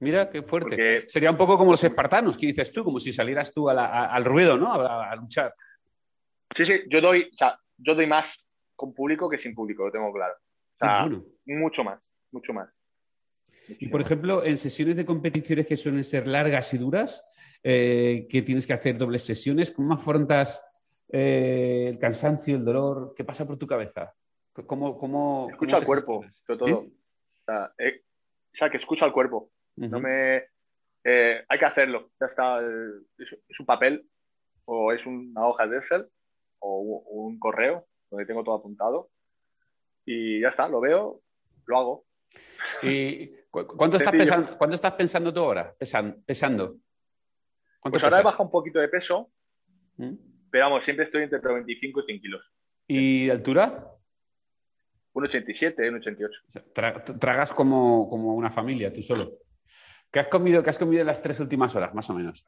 [0.00, 1.08] Mira, qué fuerte.
[1.08, 2.82] Sería un poco como los espartanos, ¿qué dices tú?
[2.82, 4.72] Como si salieras tú al ruedo, ¿no?
[4.72, 5.52] A, luchar.
[6.56, 8.26] Sí, sí, yo doy, o sea, yo doy más
[8.74, 10.34] con público que sin público, lo tengo claro.
[10.34, 11.08] O sea,
[11.46, 12.00] mucho más,
[12.32, 12.68] mucho más.
[13.68, 17.24] Y por ejemplo, en sesiones de competiciones que suelen ser largas y duras,
[17.62, 20.60] eh, que tienes que hacer dobles sesiones, ¿cómo afrontas
[21.12, 23.14] eh, el cansancio, el dolor?
[23.16, 24.14] ¿Qué pasa por tu cabeza?
[24.66, 26.78] ¿Cómo, cómo, escucha al cuerpo, sobre todo.
[26.78, 28.02] O, eh,
[28.52, 29.50] o, sea, que escucha al cuerpo.
[29.76, 30.44] No me.
[31.04, 32.10] hay que hacerlo.
[32.20, 32.60] Ya está.
[32.60, 34.06] es, un papel
[34.64, 36.08] o es una hoja de Excel
[36.58, 39.10] o un correo donde tengo todo apuntado
[40.04, 41.20] y ya está, lo veo,
[41.66, 42.04] lo hago.
[42.82, 45.74] ¿Y cuánto, estás pensando, ¿cuánto estás pensando tú ahora?
[46.26, 46.76] pesando.
[47.82, 49.30] Pues ahora he bajado un poquito de peso,
[49.96, 50.14] ¿Mm?
[50.52, 52.42] Pero vamos, siempre estoy entre 25 y 100 kilos.
[52.86, 53.88] ¿Y altura?
[55.14, 57.18] 1,87, 1,88.
[57.18, 59.32] tragas como, como, una familia, tú solo.
[60.10, 62.44] ¿Qué has comido, qué has comido en las tres últimas horas, más o menos?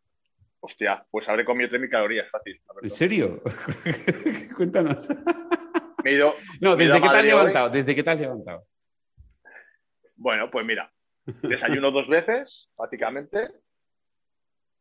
[0.61, 2.61] Hostia, pues habré comido 3.000 calorías, fácil.
[2.83, 3.43] ¿En serio?
[4.57, 5.09] Cuéntanos.
[6.05, 7.71] Me he ido, no, ¿desde qué te has levantado?
[7.71, 8.67] ¿Desde qué te has levantado?
[10.17, 10.93] Bueno, pues mira,
[11.25, 13.49] desayuno dos veces, prácticamente.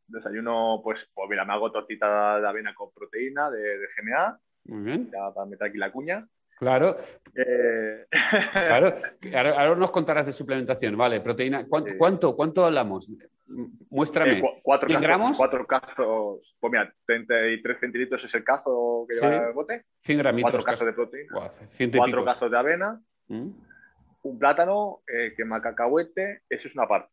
[0.07, 4.39] Desayuno, pues, pues mira, me hago tortita de avena con proteína de, de GMA.
[4.65, 5.11] Muy bien.
[5.11, 6.27] Ya para meter aquí la cuña.
[6.57, 6.97] Claro.
[7.35, 8.05] Eh,
[8.53, 8.95] claro.
[9.33, 10.95] Ahora, nos contarás de suplementación.
[10.97, 11.65] Vale, proteína.
[11.67, 13.11] ¿Cuánto, cuánto, hablamos?
[13.89, 14.39] Muéstrame.
[14.39, 15.37] Eh, cuatro gramos?
[15.37, 16.55] Cuatro casos.
[16.59, 19.85] Pues mira, 33 centilitros es el cazo que lleva el bote.
[20.03, 20.51] 100 gramitos.
[20.51, 21.33] Cuatro casos de proteína.
[21.97, 23.01] cuatro casos de avena.
[23.27, 23.49] ¿Mm?
[24.23, 26.43] Un plátano, eh, quema cacahuete.
[26.49, 27.12] Eso es una parte.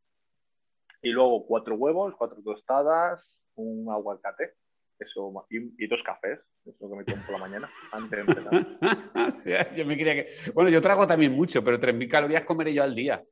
[1.03, 3.23] Y luego cuatro huevos, cuatro tostadas,
[3.55, 4.55] un aguacate
[5.01, 9.75] eso y, dos cafés, eso que me tomo por la mañana, antes de empezar.
[9.77, 10.53] yo me quería que...
[10.53, 13.23] Bueno, yo trago también mucho, pero 3.000 calorías comeré yo al día.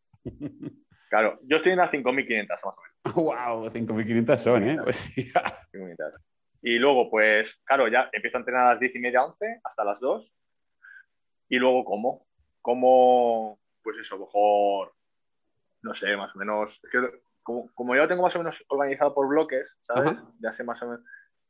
[1.09, 2.88] claro, yo estoy en las 5.500 más o menos.
[3.14, 3.70] ¡Wow!
[3.70, 4.78] 5.500 son, ¿eh?
[4.83, 5.12] Pues,
[6.62, 9.85] y luego, pues, claro, ya empiezo a entrenar a las 10 y media, 11, hasta
[9.85, 10.33] las 2.
[11.50, 12.26] Y luego, ¿cómo?
[12.61, 14.92] Como, pues eso, mejor,
[15.83, 16.70] no sé, más o menos.
[17.48, 20.18] Como, como, yo lo tengo más o menos organizado por bloques, ¿sabes?
[20.40, 21.00] Ya sé más o menos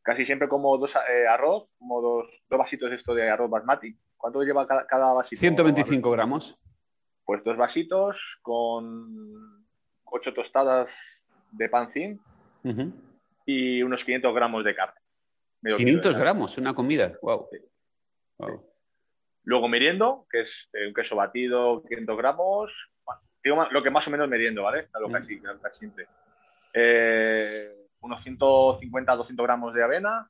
[0.03, 3.95] casi siempre como dos eh, arroz, como dos, dos vasitos esto de arroz basmati.
[4.17, 5.41] ¿Cuánto lleva cada, cada vasito?
[5.41, 6.57] 125 gramos.
[7.25, 9.67] Pues dos vasitos con
[10.05, 10.89] ocho tostadas
[11.51, 12.21] de pancín
[13.45, 15.01] y unos 500 gramos de carne.
[15.77, 17.19] 500 gramos, una comida.
[17.21, 17.49] Wow.
[19.43, 22.73] Luego meriendo, que es eh, un queso batido, 500 gramos.
[23.43, 24.89] Lo que más o menos meriendo, ¿vale?
[25.01, 26.07] Lo casi, casi siempre.
[26.73, 30.29] Eh, unos 150, 200 gramos de avena,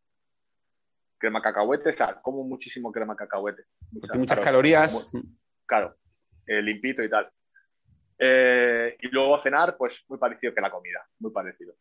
[1.18, 3.64] crema cacahuete, o sea, como muchísimo crema cacahuete.
[4.14, 5.10] Muchas, calorías.
[5.66, 5.96] claro,
[6.46, 7.30] eh, limpito y tal.
[8.18, 11.74] Eh, y luego cenar, pues muy parecido que la comida, muy parecido.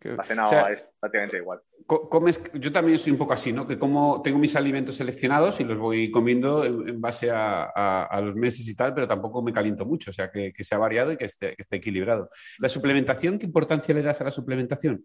[0.00, 1.60] La cena es prácticamente igual.
[1.88, 3.66] Comes, yo también soy un poco así, ¿no?
[3.66, 8.68] Que como tengo mis alimentos seleccionados y los voy comiendo en, base a, los meses
[8.68, 11.56] y tal, pero tampoco me caliento mucho, o sea, que, sea variado y que esté,
[11.56, 12.28] que esté equilibrado.
[12.58, 15.02] ¿La suplementación, qué importancia le das a la suplementación?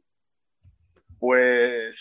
[1.18, 1.96] Pues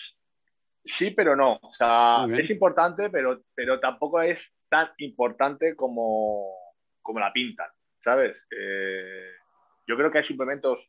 [0.98, 1.60] sí, pero no.
[1.62, 6.56] O sea, es importante, pero, pero tampoco es tan importante como,
[7.02, 7.68] como la pintan,
[8.02, 8.34] ¿sabes?
[8.50, 9.30] Eh,
[9.86, 10.80] yo creo que hay suplementos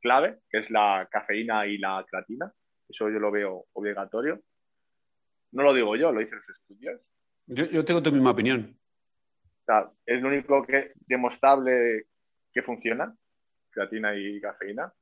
[0.00, 2.52] clave, que es la cafeína y la creatina.
[2.92, 4.40] Eso yo lo veo obligatorio.
[5.52, 7.00] No lo digo yo, lo dicen los estudios.
[7.46, 8.76] Yo, tengo tu misma opinión.
[9.62, 12.06] O sea, es lo único que demostrable
[12.52, 13.14] que funciona,
[13.70, 14.92] creatina y cafeína.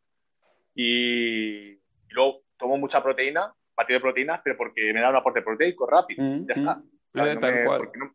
[0.74, 5.42] Y, y luego tomo mucha proteína, batido de proteínas, pero porque me da un aporte
[5.42, 6.22] proteico rápido.
[6.22, 6.74] Mm, ya está.
[6.76, 8.11] Mm.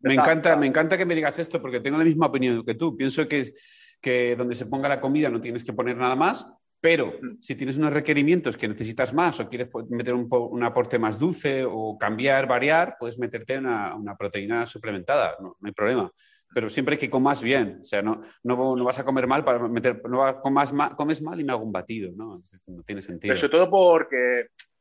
[0.00, 2.96] me, encanta, me encanta que me digas esto porque tengo la misma opinión que tú.
[2.96, 3.52] Pienso que,
[4.00, 7.40] que donde se ponga la comida no tienes que poner nada más, pero mm.
[7.40, 11.96] si tienes unos requerimientos que necesitas más o quieres meter un, aporte más dulce o
[11.98, 16.12] cambiar, variar, puedes meterte una, una proteína suplementada, no, no hay problema
[16.54, 17.78] pero siempre que comas bien.
[17.80, 21.22] O sea, no, no, no vas a comer mal para meter, no comas mal, comes
[21.22, 22.40] mal y me hago un batido, ¿no?
[22.66, 23.34] No tiene sentido.
[23.34, 24.40] Pero sobre todo porque,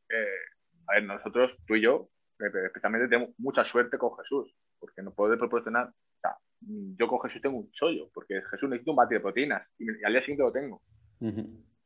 [0.10, 0.40] eh,
[0.88, 5.14] a ver, nosotros, tú y yo, eh, especialmente tenemos mucha suerte con Jesús, porque nos
[5.14, 9.20] puede proporcionar, o sea, yo con Jesús tengo un chollo, porque Jesús necesita un batido
[9.20, 10.82] de proteínas y, al día siguiente lo tengo.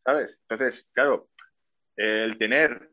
[0.04, 0.38] ¿Sabes?
[0.50, 1.30] Entonces, claro,
[1.96, 2.90] el tener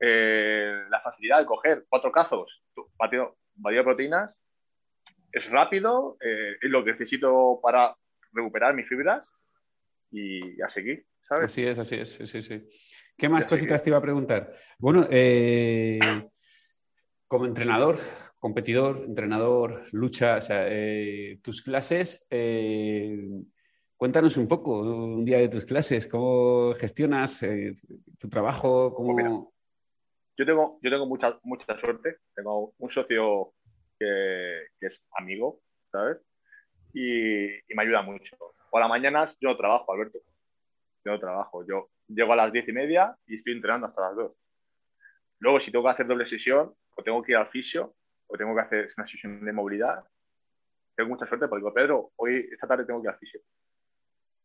[0.00, 2.62] eh, la facilidad de coger cuatro cazos,
[2.98, 4.30] batido, batido de proteínas,
[5.32, 7.96] es rápido, eh, es lo que necesito para
[8.32, 9.24] recuperar mis fibras
[10.10, 11.04] y a seguir.
[11.28, 11.46] ¿sabes?
[11.46, 12.68] Así es, así es, sí, sí.
[13.16, 14.52] ¿Qué más cositas te iba a preguntar?
[14.78, 15.98] Bueno, eh,
[17.26, 17.98] como entrenador,
[18.38, 23.16] competidor, entrenador, lucha, o sea, eh, tus clases, eh,
[23.96, 27.44] cuéntanos un poco un día de tus clases, cómo gestionas
[28.18, 28.94] tu trabajo.
[28.96, 29.26] Pues
[30.36, 33.52] yo tengo, yo tengo mucha, mucha suerte, tengo un socio
[33.98, 35.60] que, es amigo,
[35.92, 36.18] ¿sabes?
[36.92, 38.36] Y, y, me ayuda mucho.
[38.70, 40.18] Por las mañanas yo no trabajo, Alberto.
[41.04, 41.64] Yo no trabajo.
[41.66, 44.32] Yo llego a las diez y media y estoy entrenando hasta las dos.
[45.38, 47.94] Luego, si tengo que hacer doble sesión, o tengo que ir al fisio,
[48.26, 50.04] o tengo que hacer una sesión de movilidad,
[50.96, 53.40] tengo mucha suerte porque digo, Pedro, hoy, esta tarde tengo que ir al fisio.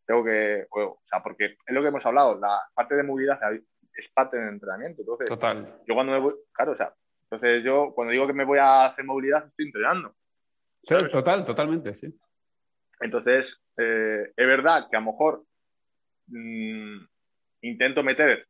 [0.09, 4.09] Tengo que, o sea, porque es lo que hemos hablado, la parte de movilidad es
[4.11, 5.03] parte del entrenamiento.
[5.03, 5.81] Entonces, Total.
[5.87, 6.91] Yo cuando me voy, claro, o sea,
[7.25, 10.15] entonces yo cuando digo que me voy a hacer movilidad, estoy entrenando.
[11.11, 12.11] total, totalmente, sí.
[13.01, 13.45] Entonces,
[13.77, 15.43] eh, es verdad que a lo mejor
[16.25, 17.05] mm,
[17.61, 18.47] intento meter,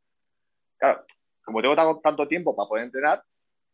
[0.78, 1.04] claro,
[1.44, 3.22] como tengo tanto, tiempo para poder entrenar,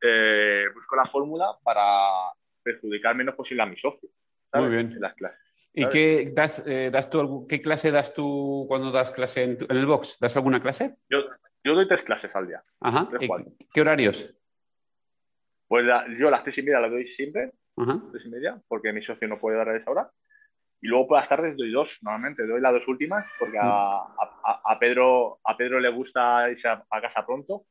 [0.02, 2.32] eh, busco la fórmula para
[2.64, 4.10] perjudicar menos posible a mi socio.
[4.54, 4.92] Muy bien.
[4.92, 5.45] En las clases.
[5.76, 9.86] ¿Y qué, das, eh, das tú, qué clase das tú cuando das clase en, el
[9.86, 10.18] box?
[10.20, 10.96] ¿Das alguna clase?
[11.10, 11.20] Yo,
[11.64, 12.64] yo doy tres clases al día.
[12.80, 13.10] Ajá.
[13.74, 14.34] ¿Qué horarios?
[15.68, 15.86] Pues
[16.18, 18.02] yo las tres y media las doy siempre, Ajá.
[18.12, 20.10] tres y media, porque mi socio no puede dar a esa hora.
[20.82, 24.06] Y luego por las tardes doy dos, normalmente doy las dos últimas, porque a.
[24.80, 27.64] Pedro, a Pedro le gusta irse a, casa pronto,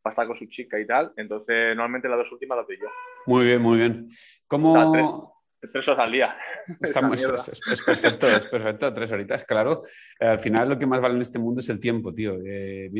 [0.00, 1.12] para estar con su chica y tal.
[1.16, 2.86] Entonces, normalmente las dos últimas las doy yo.
[3.26, 4.08] Muy bien, muy bien.
[4.46, 6.36] ¿Cómo, Tres horas al día.
[6.80, 9.84] Estamos, es, perfecto, es perfecto, tres horitas, claro.
[10.20, 12.36] Eh, al final lo que más vale en este mundo es el tiempo, tío.
[12.44, 12.90] Eh,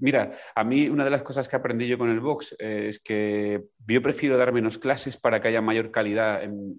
[0.00, 3.00] mira, a mí una de las cosas que aprendí yo con el box eh, es
[3.00, 6.76] que yo prefiero dar menos clases para que haya mayor calidad en,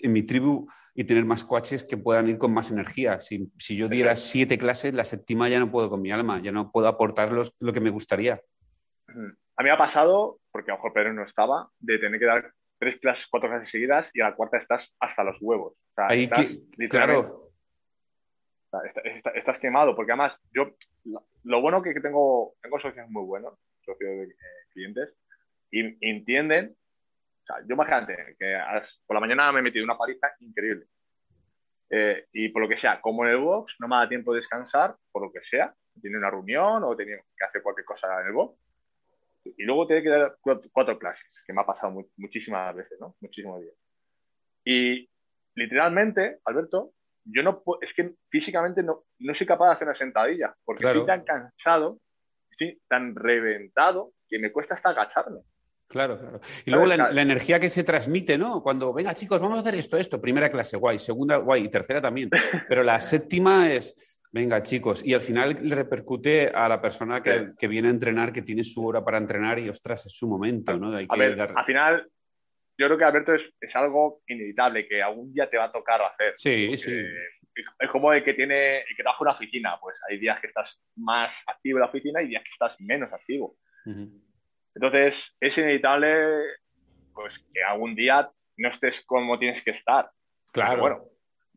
[0.00, 3.20] mi, tribu y tener más coaches que puedan ir con más energía.
[3.20, 6.70] Si, yo diera siete clases, la séptima ya no puedo con mi alma, ya no
[6.70, 8.40] puedo aportar lo que me gustaría.
[9.58, 12.26] A mí me ha pasado, porque a lo mejor Pedro no estaba, de tener que
[12.26, 15.74] dar tres clases, cuatro clases seguidas y a la cuarta estás hasta los huevos.
[15.96, 16.28] Ahí
[16.88, 17.50] claro.
[19.34, 20.70] Estás, quemado, porque además yo,
[21.44, 24.36] lo bueno que tengo, tengo socios muy buenos, socios de eh,
[24.72, 25.14] clientes,
[25.70, 26.76] y entienden,
[27.42, 28.58] o sea, yo imagínate que
[29.06, 30.86] por la mañana me he metido una paliza increíble.
[31.88, 34.40] Eh, y por lo que sea, como en el box, no me da tiempo de
[34.40, 38.26] descansar, por lo que sea, tiene una reunión o tiene que hacer cualquier cosa en
[38.26, 38.58] el box,
[39.56, 43.14] y luego tiene que dar cuatro, clases, que me ha pasado muchísimas veces, ¿no?
[43.20, 43.74] Muchísimos días.
[44.64, 45.08] Y
[45.54, 46.92] literalmente, Alberto,
[47.24, 51.06] yo no es que físicamente no, no soy capaz de hacer una sentadilla, porque estoy
[51.06, 51.98] tan cansado,
[52.50, 55.40] estoy tan reventado, que me cuesta hasta agacharme.
[55.88, 56.40] Claro, claro.
[56.64, 58.60] Y luego la, la, energía que se transmite, ¿no?
[58.60, 62.00] Cuando, venga chicos, vamos a hacer esto, esto, primera clase, guay, segunda, guay, y tercera
[62.00, 62.28] también.
[62.68, 63.94] Pero la séptima es,
[64.36, 68.42] Venga, chicos, y al final le repercute a la persona que, viene a entrenar, que
[68.42, 70.94] tiene su hora para entrenar y, ostras, es su momento, ¿no?
[70.94, 72.06] a ver, al final,
[72.76, 76.34] yo creo que Alberto es, algo inevitable, que algún día te va a tocar hacer.
[76.36, 76.92] Sí, sí.
[77.78, 80.68] Es como el que tiene, el que trabaja una oficina, pues hay días que estás
[80.96, 83.56] más activo en la oficina y días que estás menos activo.
[84.74, 86.42] Entonces, es inevitable,
[87.14, 90.10] pues, que algún día no estés como tienes que estar.
[90.52, 90.80] Claro.
[90.82, 91.04] bueno,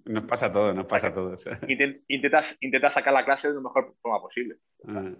[0.10, 1.36] nos pasa todo, nos pasa todo.
[2.08, 4.56] Intentas, intentas sacar la clase de la mejor forma posible.
[4.88, 5.12] Ah.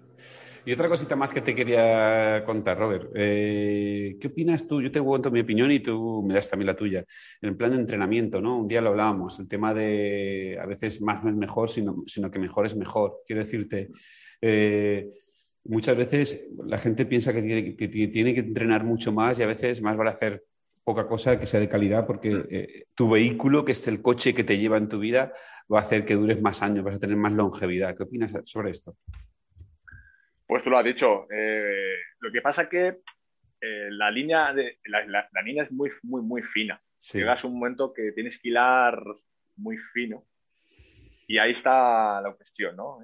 [0.66, 3.12] Y otra cosita más que te quería contar, Robert.
[3.16, 4.82] Eh, ¿Qué opinas tú?
[4.82, 7.06] Yo te cuento mi opinión y tú me das también la tuya.
[7.42, 8.58] En el plan de entrenamiento, ¿no?
[8.58, 12.32] Un día lo hablábamos, el tema de a veces más no es mejor, sino, sino
[12.32, 13.20] que mejor es mejor.
[13.28, 13.90] Quiero decirte,
[14.42, 15.08] eh,
[15.66, 19.48] muchas veces la gente piensa que tiene, que tiene que entrenar mucho más y a
[19.48, 20.44] veces más vale hacer
[20.90, 22.48] poca cosa que sea de calidad, porque mm.
[22.50, 25.32] eh, tu vehículo, que es el coche que te lleva en tu vida,
[25.72, 27.96] va a hacer que dures más años, vas a tener más longevidad.
[27.96, 28.96] ¿Qué opinas sobre esto?
[30.48, 31.28] Pues tú lo has dicho.
[31.32, 32.88] Eh, lo que pasa es que
[33.62, 36.82] eh, la, línea de, la, la, línea es muy, muy, muy fina.
[37.14, 39.00] Llegas a un momento que tienes que hilar
[39.58, 40.24] muy fino.
[41.28, 42.98] Y ahí está la cuestión, ¿no?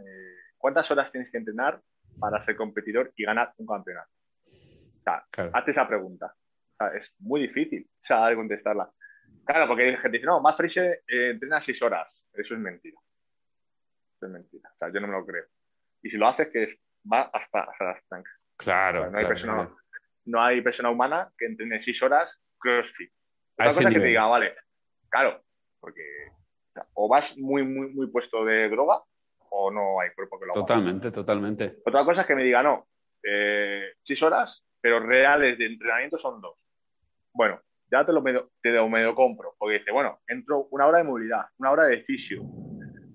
[0.58, 1.80] ¿Cuántas horas tienes que entrenar
[2.20, 4.10] para ser competidor y ganar un campeonato?
[4.48, 6.34] O sea, hazte esa pregunta
[6.94, 8.90] es muy difícil de contestarla.
[9.46, 12.08] Claro, porque hay gente que dice, no, más Friese eh, entrena seis horas.
[12.34, 13.00] Eso es mentira.
[14.16, 14.70] Eso es mentira.
[14.74, 15.46] O sea, yo no me lo creo.
[16.02, 16.80] Y si lo haces, que
[17.12, 18.34] va hasta, hasta las tanques.
[18.58, 19.10] Claro.
[19.10, 19.70] no, hay persona,
[20.26, 23.12] no hay persona humana que entrene seis horas CrossFit.
[23.54, 24.56] Otra cosa que te diga, vale,
[25.10, 25.42] claro,
[25.80, 26.04] porque
[26.94, 29.02] o, vas muy, muy, muy puesto de droga
[29.50, 30.62] o no hay cuerpo que lo haga.
[30.62, 31.78] Totalmente, totalmente.
[31.86, 32.88] Otra cosa es que me diga, no,
[33.24, 36.58] eh, seis horas, pero reales de entrenamiento son dos
[37.36, 41.00] bueno, ya te lo medio, te lo medio compro, porque dice, bueno, entro una hora
[41.00, 42.42] de movilidad, una hora de fisio,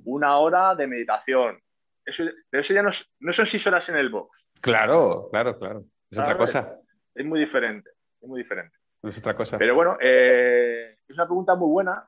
[0.05, 1.59] una hora de meditación.
[2.05, 4.39] Eso, eso ya no, no, son seis horas en el box.
[4.61, 5.85] Claro, claro, claro.
[6.11, 6.77] Es otra cosa.
[7.15, 8.77] Es muy diferente, es muy diferente.
[9.03, 9.59] Es otra cosa.
[9.59, 12.07] Pero bueno, eh, es una pregunta muy buena.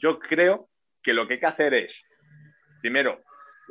[0.00, 0.68] Yo creo
[1.02, 1.92] que lo que hay que hacer es,
[2.80, 3.20] primero,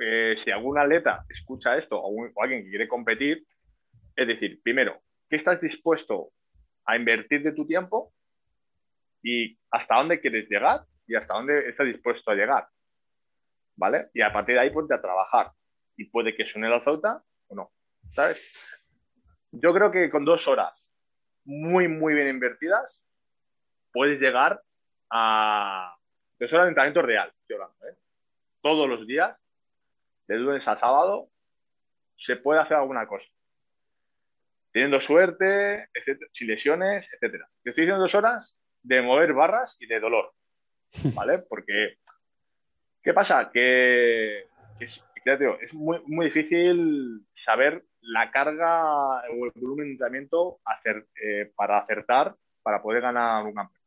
[0.01, 3.43] eh, si algún atleta escucha esto o, alguien que quiere competir,
[4.15, 6.29] es decir, primero, ¿qué estás dispuesto
[6.86, 8.13] a invertir de tu tiempo
[9.22, 12.67] y hasta dónde quieres llegar y hasta dónde estás dispuesto a llegar?
[13.76, 14.10] ¿Vale?
[14.13, 15.52] Y a partir de ahí ponte a trabajar.
[15.96, 17.72] Y puede que suene la flauta o no,
[18.12, 18.41] ¿sabes?
[19.52, 20.74] Yo creo que con dos horas
[21.46, 23.00] muy, muy bien invertidas,
[23.91, 24.62] puedes llegar
[25.12, 25.96] a
[26.39, 27.96] dos horas de entrenamiento real, ¿eh?
[28.62, 29.38] Todos los días
[30.28, 31.30] de lunes a sábado,
[32.26, 33.26] se puede hacer alguna cosa.
[34.73, 35.88] Teniendo suerte,
[36.33, 37.47] sin lesiones, etcétera.
[37.63, 40.33] Te estoy diciendo dos horas de mover barras y de dolor,
[41.15, 41.39] ¿vale?
[41.47, 41.97] Porque,
[43.01, 43.51] ¿qué pasa?
[43.53, 44.47] Que,
[44.79, 51.77] es muy, muy difícil saber la carga o el volumen de entrenamiento hacer, eh, para
[51.77, 53.83] acertar, para poder ganar un campeonato.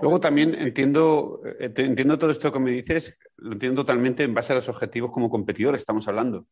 [0.00, 4.52] Luego también entiendo, eh, entiendo todo esto que me dices, lo entiendo totalmente en base
[4.52, 6.46] a los objetivos como competidor, estamos hablando,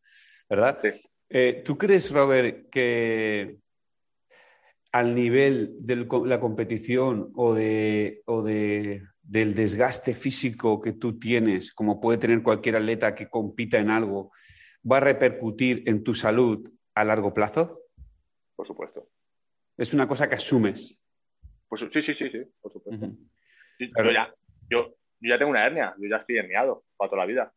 [0.48, 0.78] ¿verdad?
[1.28, 3.58] Eh, ¿Tú crees, Robert, que
[4.94, 11.74] al nivel de la competición o, de, o de, del desgaste físico que tú tienes,
[11.74, 14.30] como puede tener cualquier atleta que compita en algo,
[14.88, 17.80] va a repercutir en tu salud a largo plazo?
[18.54, 19.08] Por supuesto.
[19.76, 20.96] Es una cosa que asumes.
[21.68, 23.08] Pues, sí, sí, sí, sí, por supuesto.
[23.80, 24.32] yo, ya,
[24.70, 27.52] yo, ya tengo una hernia, yo ya estoy herniado para toda la vida.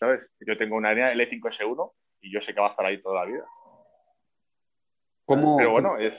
[0.00, 0.20] ¿Sabes?
[0.40, 3.30] Yo tengo una hernia L5S1 y yo sé que va a estar ahí toda la
[3.30, 3.44] vida.
[5.26, 6.14] ¿Cómo, Pero bueno, es.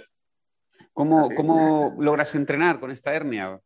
[0.93, 3.59] ¿Cómo, ¿Cómo logras entrenar con esta hernia?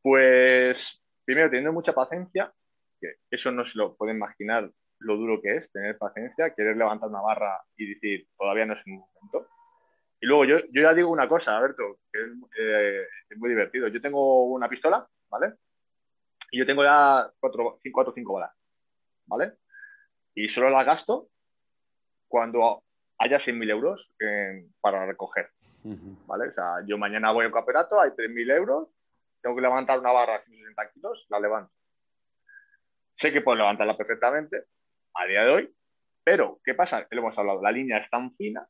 [0.00, 0.76] Pues
[1.24, 2.52] primero teniendo mucha paciencia,
[3.00, 7.08] que eso no se lo puede imaginar lo duro que es tener paciencia, querer levantar
[7.08, 9.48] una barra y decir todavía no es el momento.
[10.20, 12.20] Y luego yo, yo ya digo una cosa, Alberto, que
[12.58, 13.88] eh, es, muy divertido.
[13.88, 15.54] Yo tengo una pistola, ¿vale?
[16.50, 18.54] Y yo tengo ya cuatro, cinco, cuatro, cinco balas,
[19.26, 19.54] ¿vale?
[20.34, 21.28] Y solo las gasto
[22.28, 22.82] cuando
[23.18, 24.10] haya 100.000 euros
[24.80, 25.50] para recoger,
[26.26, 26.48] ¿vale?
[26.48, 28.88] O sea, yo mañana voy a un campeonato, hay 3.000 euros,
[29.42, 31.72] tengo que levantar una barra de 160 kilos, la levanto.
[33.20, 34.64] Sé que puedo levantarla perfectamente
[35.14, 35.74] a día de hoy,
[36.22, 37.06] pero ¿qué pasa?
[37.10, 38.66] Lo hemos hablado, la línea es tan fina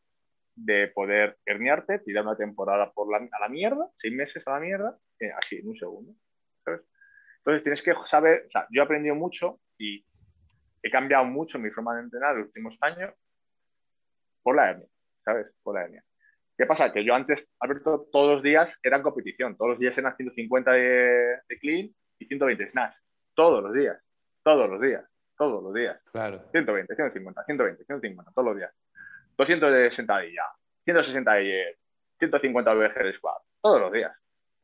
[0.54, 4.60] de poder herniarte, tirar una temporada por la, a la mierda, seis meses a la
[4.60, 6.12] mierda, eh, así, en un segundo.
[6.66, 10.04] Entonces tienes que saber, o sea, yo he aprendido mucho y
[10.82, 13.14] he cambiado mucho mi forma de entrenar en los últimos años
[14.46, 14.86] por la hernia,
[15.24, 15.48] ¿sabes?
[15.64, 16.04] Por la hernia.
[16.56, 16.92] ¿Qué pasa?
[16.92, 21.38] Que yo antes, Alberto, todos los días eran competición, todos los días eran 150 de,
[21.48, 22.94] de clean y 120 snatch,
[23.34, 24.00] todos los días,
[24.44, 25.04] todos los días,
[25.36, 26.00] todos los días.
[26.12, 26.44] Claro.
[26.52, 28.72] 120, 150, 120, 150, todos los días.
[29.36, 30.44] 200 de sentadilla,
[30.84, 31.76] 160 de
[32.20, 34.16] 150 VG de squat, todos los días,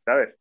[0.04, 0.38] ¿sabes?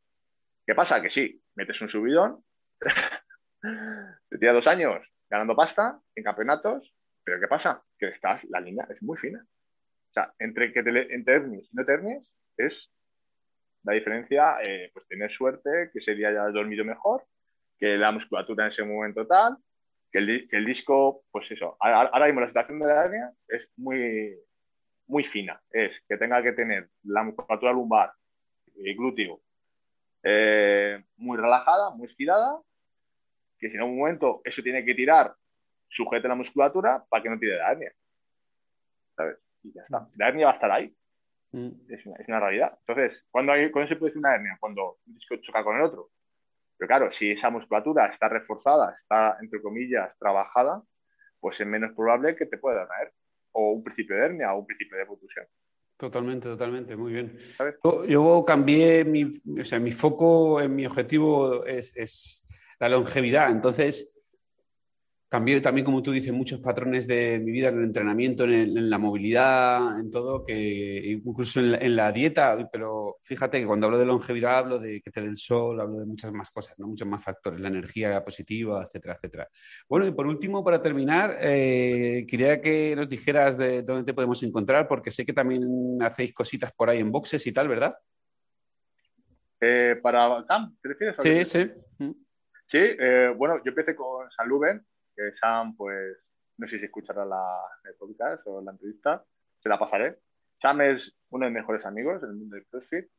[0.67, 1.01] ¿Qué pasa?
[1.01, 2.43] Que sí, metes un subidón,
[4.29, 7.83] te tiras dos años ganando pasta en campeonatos, pero ¿qué pasa?
[7.97, 9.43] Que estás, la línea es muy fina.
[10.09, 12.21] O sea, entre que te entre y no te
[12.57, 12.73] es
[13.83, 17.23] la diferencia, eh, pues tener suerte, que ese día ya dormido mejor,
[17.79, 19.57] que la musculatura en ese momento tal,
[20.11, 24.35] que el, disco, pues eso, ahora mismo la situación de la hernia es muy,
[25.07, 25.59] muy fina.
[25.71, 28.11] Es que tenga que tener la musculatura lumbar
[28.75, 29.41] y glúteo
[30.23, 32.59] eh, muy relajada, muy estirada,
[33.57, 35.33] que si en un momento eso tiene que tirar,
[35.91, 37.93] sujete la musculatura para que no tire la hernia.
[39.15, 39.37] ¿Sabes?
[39.63, 40.07] Y ya está.
[40.15, 40.93] La hernia va a estar ahí.
[41.51, 41.69] Mm.
[41.89, 42.77] Es, una, es, una, realidad.
[42.85, 44.57] Entonces, ¿cuándo, hay, ¿cuándo se puede decir una hernia?
[44.59, 46.09] Cuando un disco choca con el otro.
[46.77, 50.81] Pero claro, si esa musculatura está reforzada, está, entre comillas, trabajada,
[51.39, 53.11] pues es menos probable que te pueda caer.
[53.51, 55.45] O un principio de hernia o un principio de protusión.
[55.97, 57.37] Totalmente, totalmente, muy bien.
[58.07, 62.43] Yo, cambié mi, o sea, mi foco, mi objetivo es, es
[62.79, 63.51] la longevidad.
[63.51, 64.11] Entonces,
[65.31, 68.97] Cambié también, como tú dices, muchos patrones de mi vida en el entrenamiento, en, la
[68.97, 70.53] movilidad, en todo, que
[71.05, 75.21] incluso en la, dieta, pero fíjate que cuando hablo de longevidad hablo de que te
[75.21, 76.87] dé el sol, hablo de muchas más cosas, ¿no?
[76.87, 79.47] muchos más factores, la energía positiva, etcétera, etcétera.
[79.87, 84.43] Bueno, y por último, para terminar, eh, quería que nos dijeras de dónde te podemos
[84.43, 87.95] encontrar, porque sé que también hacéis cositas por ahí en boxes y tal, ¿verdad?
[89.61, 90.75] Eh, ¿Para CAM?
[90.81, 91.17] ¿Te refieres?
[91.17, 91.71] A sí, sí.
[92.69, 96.17] Sí, eh, bueno, yo empecé con San Luben, que Sam, pues,
[96.57, 99.23] no sé si escuchará la, el podcast o la entrevista,
[99.61, 100.17] se la pasaré.
[100.61, 103.09] Sam es uno de mis mejores amigos en el mundo del CrossFit.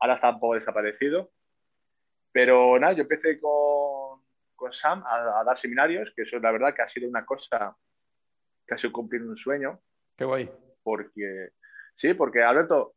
[0.00, 1.30] Ahora está un poco desaparecido.
[2.32, 4.20] Pero nada, yo empecé con,
[4.56, 7.76] con Sam a, dar seminarios, que eso la verdad que ha sido una cosa
[8.66, 9.80] que ha sido cumplir un sueño.
[10.16, 10.50] Qué guay.
[10.82, 11.50] Porque,
[11.96, 12.94] sí, porque Alberto,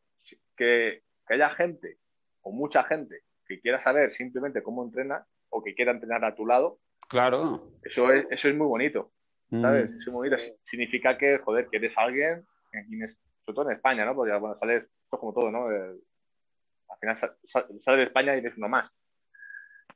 [0.56, 1.98] que, que haya gente
[2.42, 6.46] o mucha gente que quiera saber simplemente cómo entrena o que quiera entrenar a tu
[6.46, 7.72] lado, claro.
[7.84, 9.12] Eso es, eso es muy bonito.
[9.50, 9.90] ¿Sabes?
[9.90, 9.94] Mm.
[9.94, 10.38] Eso es muy bonito.
[10.70, 14.16] Significa que, joder, que eres alguien, sobre todo en España, ¿no?
[14.16, 15.68] Porque, bueno, sales, esto es como todo, ¿no?
[15.68, 17.20] al final
[17.52, 18.90] sales de España y eres uno más.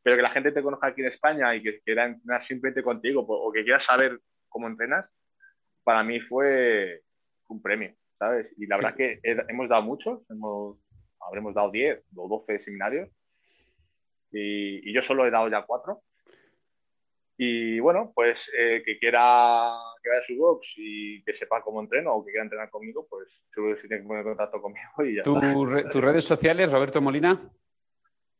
[0.01, 3.25] Pero que la gente te conozca aquí en España y que quiera entrenar simplemente contigo
[3.27, 5.05] o que quiera saber cómo entrenas,
[5.83, 7.01] para mí fue
[7.47, 8.47] un premio, ¿sabes?
[8.57, 10.77] Y la verdad que hemos dado muchos, hemos,
[11.19, 13.09] habremos dado 10 o 12 seminarios
[14.31, 15.99] y, yo solo he dado ya 4.
[17.41, 19.71] Y bueno, pues eh, que quiera
[20.03, 23.07] que vaya a su box y que sepa cómo entreno o que quiera entrenar conmigo,
[23.09, 27.49] pues seguro que tiene que poner contacto conmigo y ya ¿Tus redes sociales, Roberto Molina?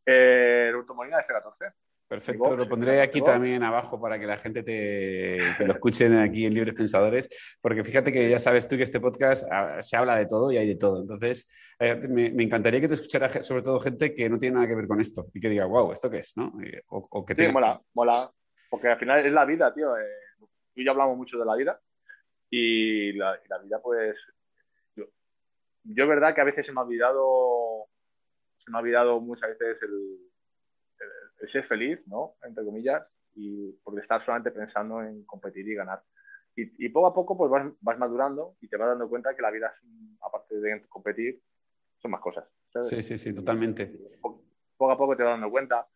[0.06, 1.74] Eh, Roberto Molina, F14.
[2.10, 6.54] Perfecto, lo pondré aquí también abajo para que la gente te, lo escuchen aquí en
[6.54, 7.30] Libres Pensadores,
[7.62, 10.58] porque fíjate que ya sabes tú que este podcast ah, se habla de todo y
[10.58, 11.04] hay de todo.
[11.04, 11.48] Entonces,
[11.80, 14.88] eh, me, encantaría que te escuchara sobre todo gente que no tiene nada que ver
[14.88, 16.36] con esto y que diga, wow, ¿esto qué es?
[16.36, 16.52] ¿no?
[16.88, 18.30] O, que sí, mola, mola,
[18.70, 19.98] porque al final es la vida, tío.
[19.98, 20.06] Eh,
[20.40, 20.50] tú
[20.82, 21.80] y yo hablamos mucho de la vida
[22.50, 24.16] y la, vida, pues,
[24.96, 25.06] yo,
[25.84, 27.86] yo es verdad que a veces se me ha olvidado,
[28.64, 32.36] se me ha olvidado muchas veces el ser feliz, ¿no?
[32.44, 33.04] Entre comillas,
[33.36, 36.04] y por estar solamente pensando en competir y ganar.
[36.56, 37.50] Y, poco a poco pues
[37.80, 39.74] vas, madurando y te vas dando cuenta que la vida,
[40.22, 41.42] aparte de competir,
[42.02, 42.46] son más cosas.
[42.90, 43.88] Sí, sí, sí, totalmente.
[44.20, 45.88] Poco, a poco te vas dando cuenta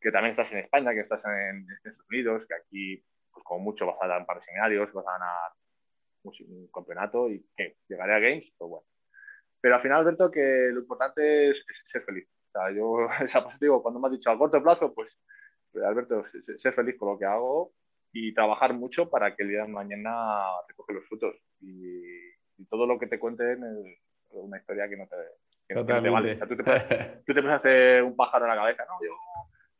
[0.00, 3.86] que también estás en España, que estás en, Estados Unidos, que aquí, pues como mucho
[3.86, 5.52] vas a dar un par de seminarios, vas a ganar
[6.22, 8.86] un, campeonato y que llegaré a Games, pues bueno.
[9.60, 11.56] Pero al final, Alberto, que lo importante es
[11.92, 12.26] ser feliz.
[12.48, 15.12] O sea, yo, esa digo, cuando me has dicho a corto plazo, pues,
[15.70, 16.24] pues, Alberto,
[16.62, 17.72] ser feliz con lo que hago
[18.12, 21.36] y trabajar mucho para que el día de mañana recoge los frutos.
[21.60, 22.30] Y,
[22.68, 23.98] todo lo que te cuenten es
[24.32, 25.16] una historia que no te,
[25.66, 26.34] que te vale.
[26.34, 29.14] O sea, tú, te puedes, tú te hacer un pájaro en la cabeza, no, yo,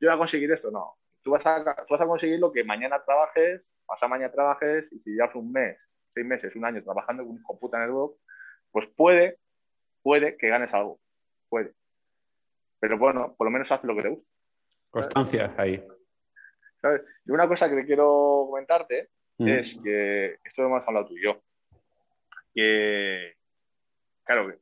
[0.00, 0.94] yo voy a conseguir esto, no.
[1.22, 4.98] Tú vas, a, tú vas a conseguir lo que mañana trabajes, pasado mañana trabajes, y
[5.00, 5.78] si llevas un mes,
[6.14, 8.16] seis meses, un año trabajando con un hijo puta en el blog,
[8.72, 9.38] pues puede,
[10.02, 10.98] puede que ganes algo.
[11.48, 11.74] Puede.
[12.80, 14.30] Pero bueno, por lo menos haz lo que te gusta.
[14.90, 15.84] Constancia ahí.
[16.80, 17.02] ¿Sabes?
[17.26, 19.48] Y una cosa que te quiero comentarte mm.
[19.48, 21.42] es que esto lo hemos hablado tú y yo.
[22.54, 23.34] Que,
[24.24, 24.52] claro,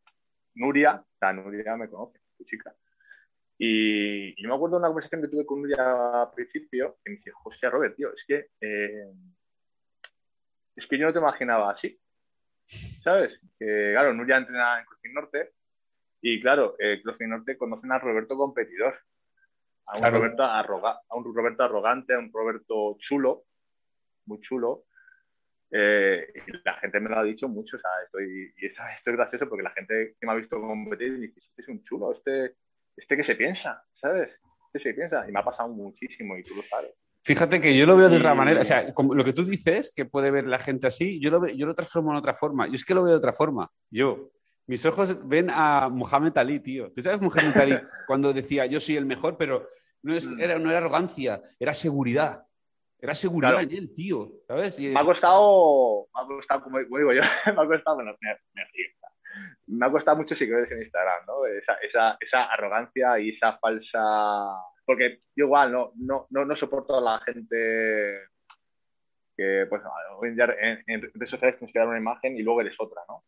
[0.54, 2.74] Nuria, o sea, Nuria me conoce, tu chica.
[3.58, 7.16] Y, yo me acuerdo de una conversación que tuve con Nuria al principio, que me
[7.16, 9.12] dice, José Robert, tío, es que, eh,
[10.76, 11.98] es que yo no te imaginaba así.
[13.02, 13.32] ¿Sabes?
[13.58, 15.52] Que, claro, Nuria entrena en Cruz Norte
[16.20, 18.98] y claro, eh, Norte conocen a Roberto competidor,
[19.86, 23.44] a un, Roberto a un Roberto arrogante, a un Roberto chulo,
[24.26, 24.84] muy chulo.
[25.70, 29.16] Eh, y la gente me lo ha dicho mucho, o sea, estoy, y esto, es
[29.16, 32.54] gracioso porque la gente que me ha visto competir dice, este es un chulo, este,
[32.98, 34.30] este que se piensa, ¿sabes?
[34.72, 36.92] Este se piensa, y me ha pasado muchísimo y tú lo sabes.
[37.24, 39.92] Fíjate que yo lo veo de otra manera, o sea, como lo que tú dices,
[39.94, 42.74] que puede ver la gente así, yo lo, yo lo transformo en otra forma, yo
[42.74, 44.30] es que lo veo de otra forma, yo,
[44.68, 46.92] mis ojos ven a Muhammad Ali, tío.
[46.92, 49.66] ¿Tú sabes Muhammad Ali cuando decía yo soy el mejor, pero
[50.02, 52.44] no, es, era, no era arrogancia, era seguridad.
[53.00, 54.30] Era seguridad en él, tío.
[54.46, 54.78] ¿Sabes?
[54.78, 58.62] Me ha costado, me ha costado, como digo yo, me ha costado, bueno, me, me,
[59.66, 61.46] me ha costado mucho seguidores en Instagram, ¿no?
[61.46, 64.00] Esa, esa, esa, arrogancia y esa falsa.
[64.84, 68.20] Porque yo igual no, no, no, no soporto a la gente
[69.36, 69.82] que, pues,
[70.16, 73.24] hoy en en redes sociales tienes que dar una imagen y luego eres otra, ¿no?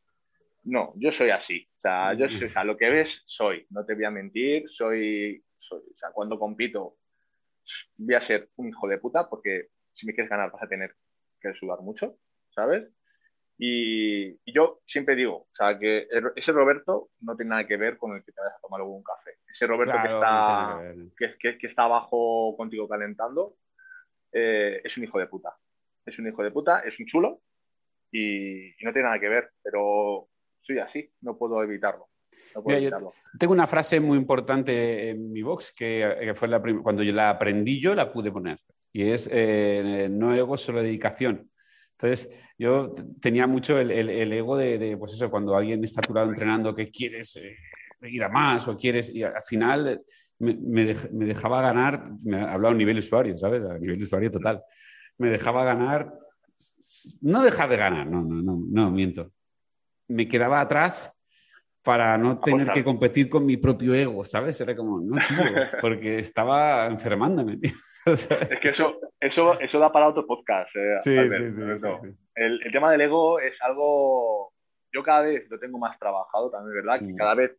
[0.64, 1.66] No, yo soy así.
[1.78, 3.66] O sea, yo soy, o sea, lo que ves, soy.
[3.70, 5.80] No te voy a mentir, soy, soy.
[5.80, 6.96] O sea, cuando compito,
[7.96, 10.94] voy a ser un hijo de puta porque si me quieres ganar vas a tener
[11.40, 12.16] que sudar mucho,
[12.54, 12.88] ¿sabes?
[13.62, 18.16] Y, yo siempre digo, o sea, que ese Roberto no tiene nada que ver con
[18.16, 19.32] el que te vayas a tomar luego un café.
[19.54, 20.80] Ese Roberto que, está,
[21.38, 23.56] que, que, está abajo contigo calentando
[24.32, 25.54] eh, es un hijo de puta.
[26.06, 27.42] Es un hijo de puta, es un chulo
[28.10, 29.50] y, y no tiene nada que ver.
[29.62, 30.28] Pero
[30.62, 32.08] soy así, no puedo evitarlo.
[33.38, 37.78] tengo una frase muy importante en mi box que, fue la cuando yo la aprendí
[37.78, 38.58] yo la pude poner
[38.90, 41.50] y es eh, no ego, solo dedicación.
[42.02, 43.90] Entonces, yo tenía mucho el,
[44.32, 47.56] ego de, pues eso, cuando alguien está a entrenando que quieres eh,
[48.02, 50.00] ir a más o quieres, y al final
[50.38, 50.94] me,
[51.26, 53.62] dejaba ganar, me hablaba a nivel usuario, ¿sabes?
[53.64, 54.62] A nivel usuario total.
[55.18, 56.10] Me dejaba ganar,
[57.20, 59.30] no dejar de ganar, no, no, no, no, miento
[60.10, 61.12] me quedaba atrás
[61.82, 64.60] para no tener que competir con mi propio ego, ¿sabes?
[64.60, 65.36] Era como, no, tío,
[65.80, 67.72] porque estaba enfermándome, tío.
[68.50, 70.74] Es que eso, eso, eso da para otro podcast.
[70.74, 71.36] Eh, sí, sí,
[71.78, 74.52] sí, el, el, tema del ego es algo,
[74.92, 76.98] yo cada vez lo tengo más trabajado también, ¿verdad?
[76.98, 77.16] Que mm.
[77.16, 77.56] cada vez,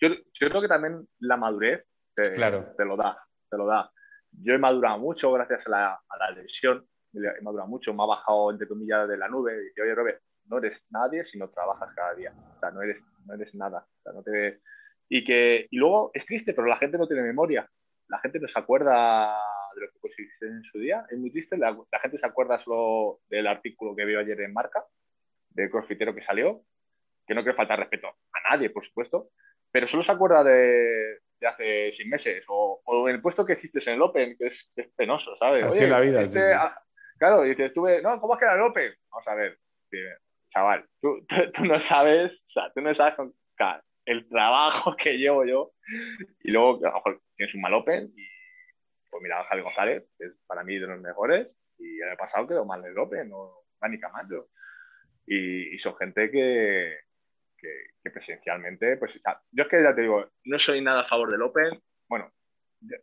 [0.00, 2.72] yo, yo, creo que también la madurez te, claro.
[2.76, 3.18] te lo da,
[3.50, 3.90] te lo da.
[4.32, 8.06] Yo he madurado mucho gracias a la, a la lesión, he madurado mucho, me ha
[8.06, 11.48] bajado, entre comillas, de la nube y dice, oye, Robert, no eres nadie si no
[11.48, 12.32] trabajas cada día.
[12.56, 13.86] O sea, no eres, no eres nada.
[13.86, 14.60] O sea, no te...
[15.10, 17.68] Y que y luego es triste, pero la gente no tiene memoria.
[18.08, 19.36] La gente no se acuerda
[19.74, 21.04] de lo que conseguiste en su día.
[21.10, 21.56] Es muy triste.
[21.56, 24.84] La, gente se acuerda solo del artículo que vio ayer en Marca,
[25.50, 26.62] de crossfitero que salió,
[27.26, 29.28] que no quiero faltar respeto a nadie, por supuesto,
[29.70, 33.80] pero solo se acuerda de, de hace seis meses o, o el puesto que hiciste
[33.86, 35.64] en el Open, que es, penoso, ¿sabes?
[35.64, 36.26] Así la vida.
[36.26, 36.40] sí,
[37.18, 38.94] Claro, dices, estuve, no, ¿cómo es que era el Open?
[39.10, 39.58] Vamos a ver,
[40.52, 43.14] chaval, tú, tú, no sabes, o sea, tú no sabes
[44.08, 45.72] el trabajo que llevo yo
[46.42, 48.26] y luego a lo mejor tienes un mal Open y
[49.10, 51.48] pues mira, Javi González, que es para mí de los mejores
[51.78, 54.48] y el año pasado quedó mal en el Open, no Dani Camacho.
[55.26, 56.98] Y, y son gente que,
[57.58, 59.12] que, presencialmente, pues
[59.52, 61.78] yo es que ya te digo, no soy nada a favor del Open,
[62.08, 62.32] bueno,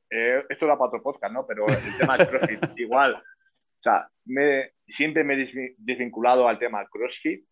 [0.10, 1.46] eh, esto da para otro podcast, ¿no?
[1.46, 6.88] Pero el tema del CrossFit, igual, o sea, me, siempre me he desvinculado al tema
[6.88, 7.46] CrossFit,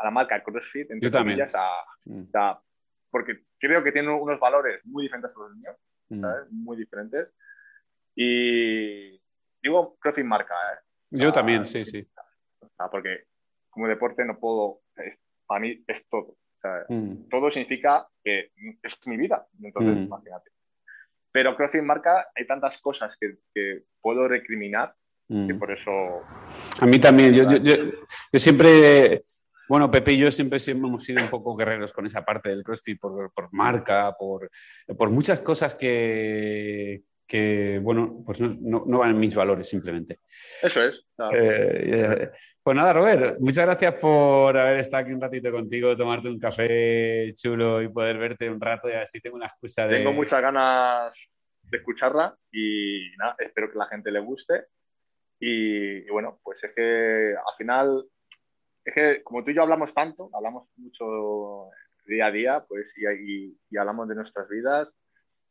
[0.00, 1.52] a la marca CrossFit, entre Yo comillas,
[2.04, 2.24] mm.
[3.10, 5.76] Porque creo que tiene unos valores muy diferentes a los míos,
[6.08, 6.20] mm.
[6.20, 6.50] ¿sabes?
[6.50, 7.28] Muy diferentes.
[8.14, 9.20] Y
[9.62, 10.78] digo CrossFit marca, ¿eh?
[11.10, 12.06] Yo también, sí, sí.
[12.90, 13.24] porque
[13.70, 14.80] como deporte no puedo,
[15.46, 16.36] para mí es todo.
[16.88, 17.28] Mm.
[17.30, 18.50] Todo significa que
[18.82, 20.50] es mi vida, entonces imagínate.
[21.30, 24.94] Pero CrossFit marca, hay tantas cosas que, que puedo recriminar
[25.28, 26.22] que por eso...
[26.80, 27.74] A mí también, yo, yo,
[28.32, 29.24] yo siempre
[29.68, 32.62] bueno, Pepe y yo siempre, siempre hemos sido un poco guerreros con esa parte del
[32.62, 34.50] CrossFit por, por marca, por,
[34.96, 40.20] por, muchas cosas que, que bueno, pues no, no, van en mis valores simplemente.
[40.62, 41.04] Eso es.
[41.32, 42.30] Eh,
[42.62, 47.32] pues nada, Robert, muchas gracias por haber estado aquí un ratito contigo, tomarte un café
[47.34, 49.98] chulo y poder verte un rato y así tengo una excusa de...
[49.98, 51.12] Tengo muchas ganas
[51.62, 54.66] de escucharla y nada, espero que la gente le guste.
[55.40, 58.04] y bueno, pues es que al final
[58.86, 61.70] es que como tú y yo hablamos tanto, hablamos mucho
[62.06, 64.88] día a día, pues y, y, hablamos de nuestras vidas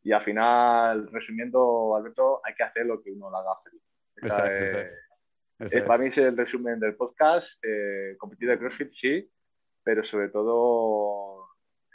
[0.03, 3.81] y al final, resumiendo, Alberto, hay que hacer lo que uno le haga feliz.
[4.17, 7.45] Exacto, Para mí es el resumen del podcast.
[7.61, 9.29] Eh, competir de CrossFit, sí,
[9.83, 11.49] pero sobre todo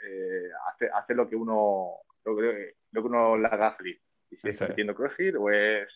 [0.05, 0.51] eh,
[0.93, 1.93] hacer, lo que uno
[2.25, 3.99] lo que, uno le haga feliz.
[4.29, 5.89] Y si es compitiendo CrossFit o es,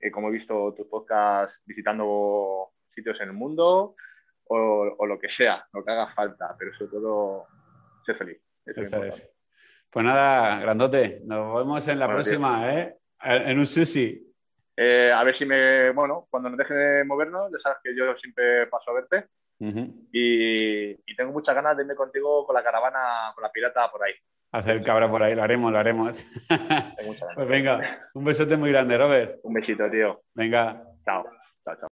[0.00, 3.94] eh, como he visto tu podcast, visitando sitios en el mundo,
[4.48, 7.46] o, lo que sea, lo que haga falta, pero sobre todo
[8.04, 8.40] ser feliz.
[9.90, 12.96] Pues nada, grandote, nos vemos en la próxima, ¿eh?
[13.22, 14.34] En un sushi.
[14.76, 18.14] Eh, a ver si me, bueno, cuando nos deje de movernos, ya sabes que yo
[18.16, 19.28] siempre paso a verte.
[20.12, 24.12] y, tengo muchas ganas de irme contigo con la caravana, con la pirata por ahí.
[24.50, 26.24] Hacer cabra por ahí, lo haremos, lo haremos.
[27.34, 29.38] pues venga, un besote muy grande, Robert.
[29.44, 30.22] Un besito, tío.
[30.34, 30.82] Venga.
[31.04, 31.24] Chao.
[31.64, 31.88] Chao, chao.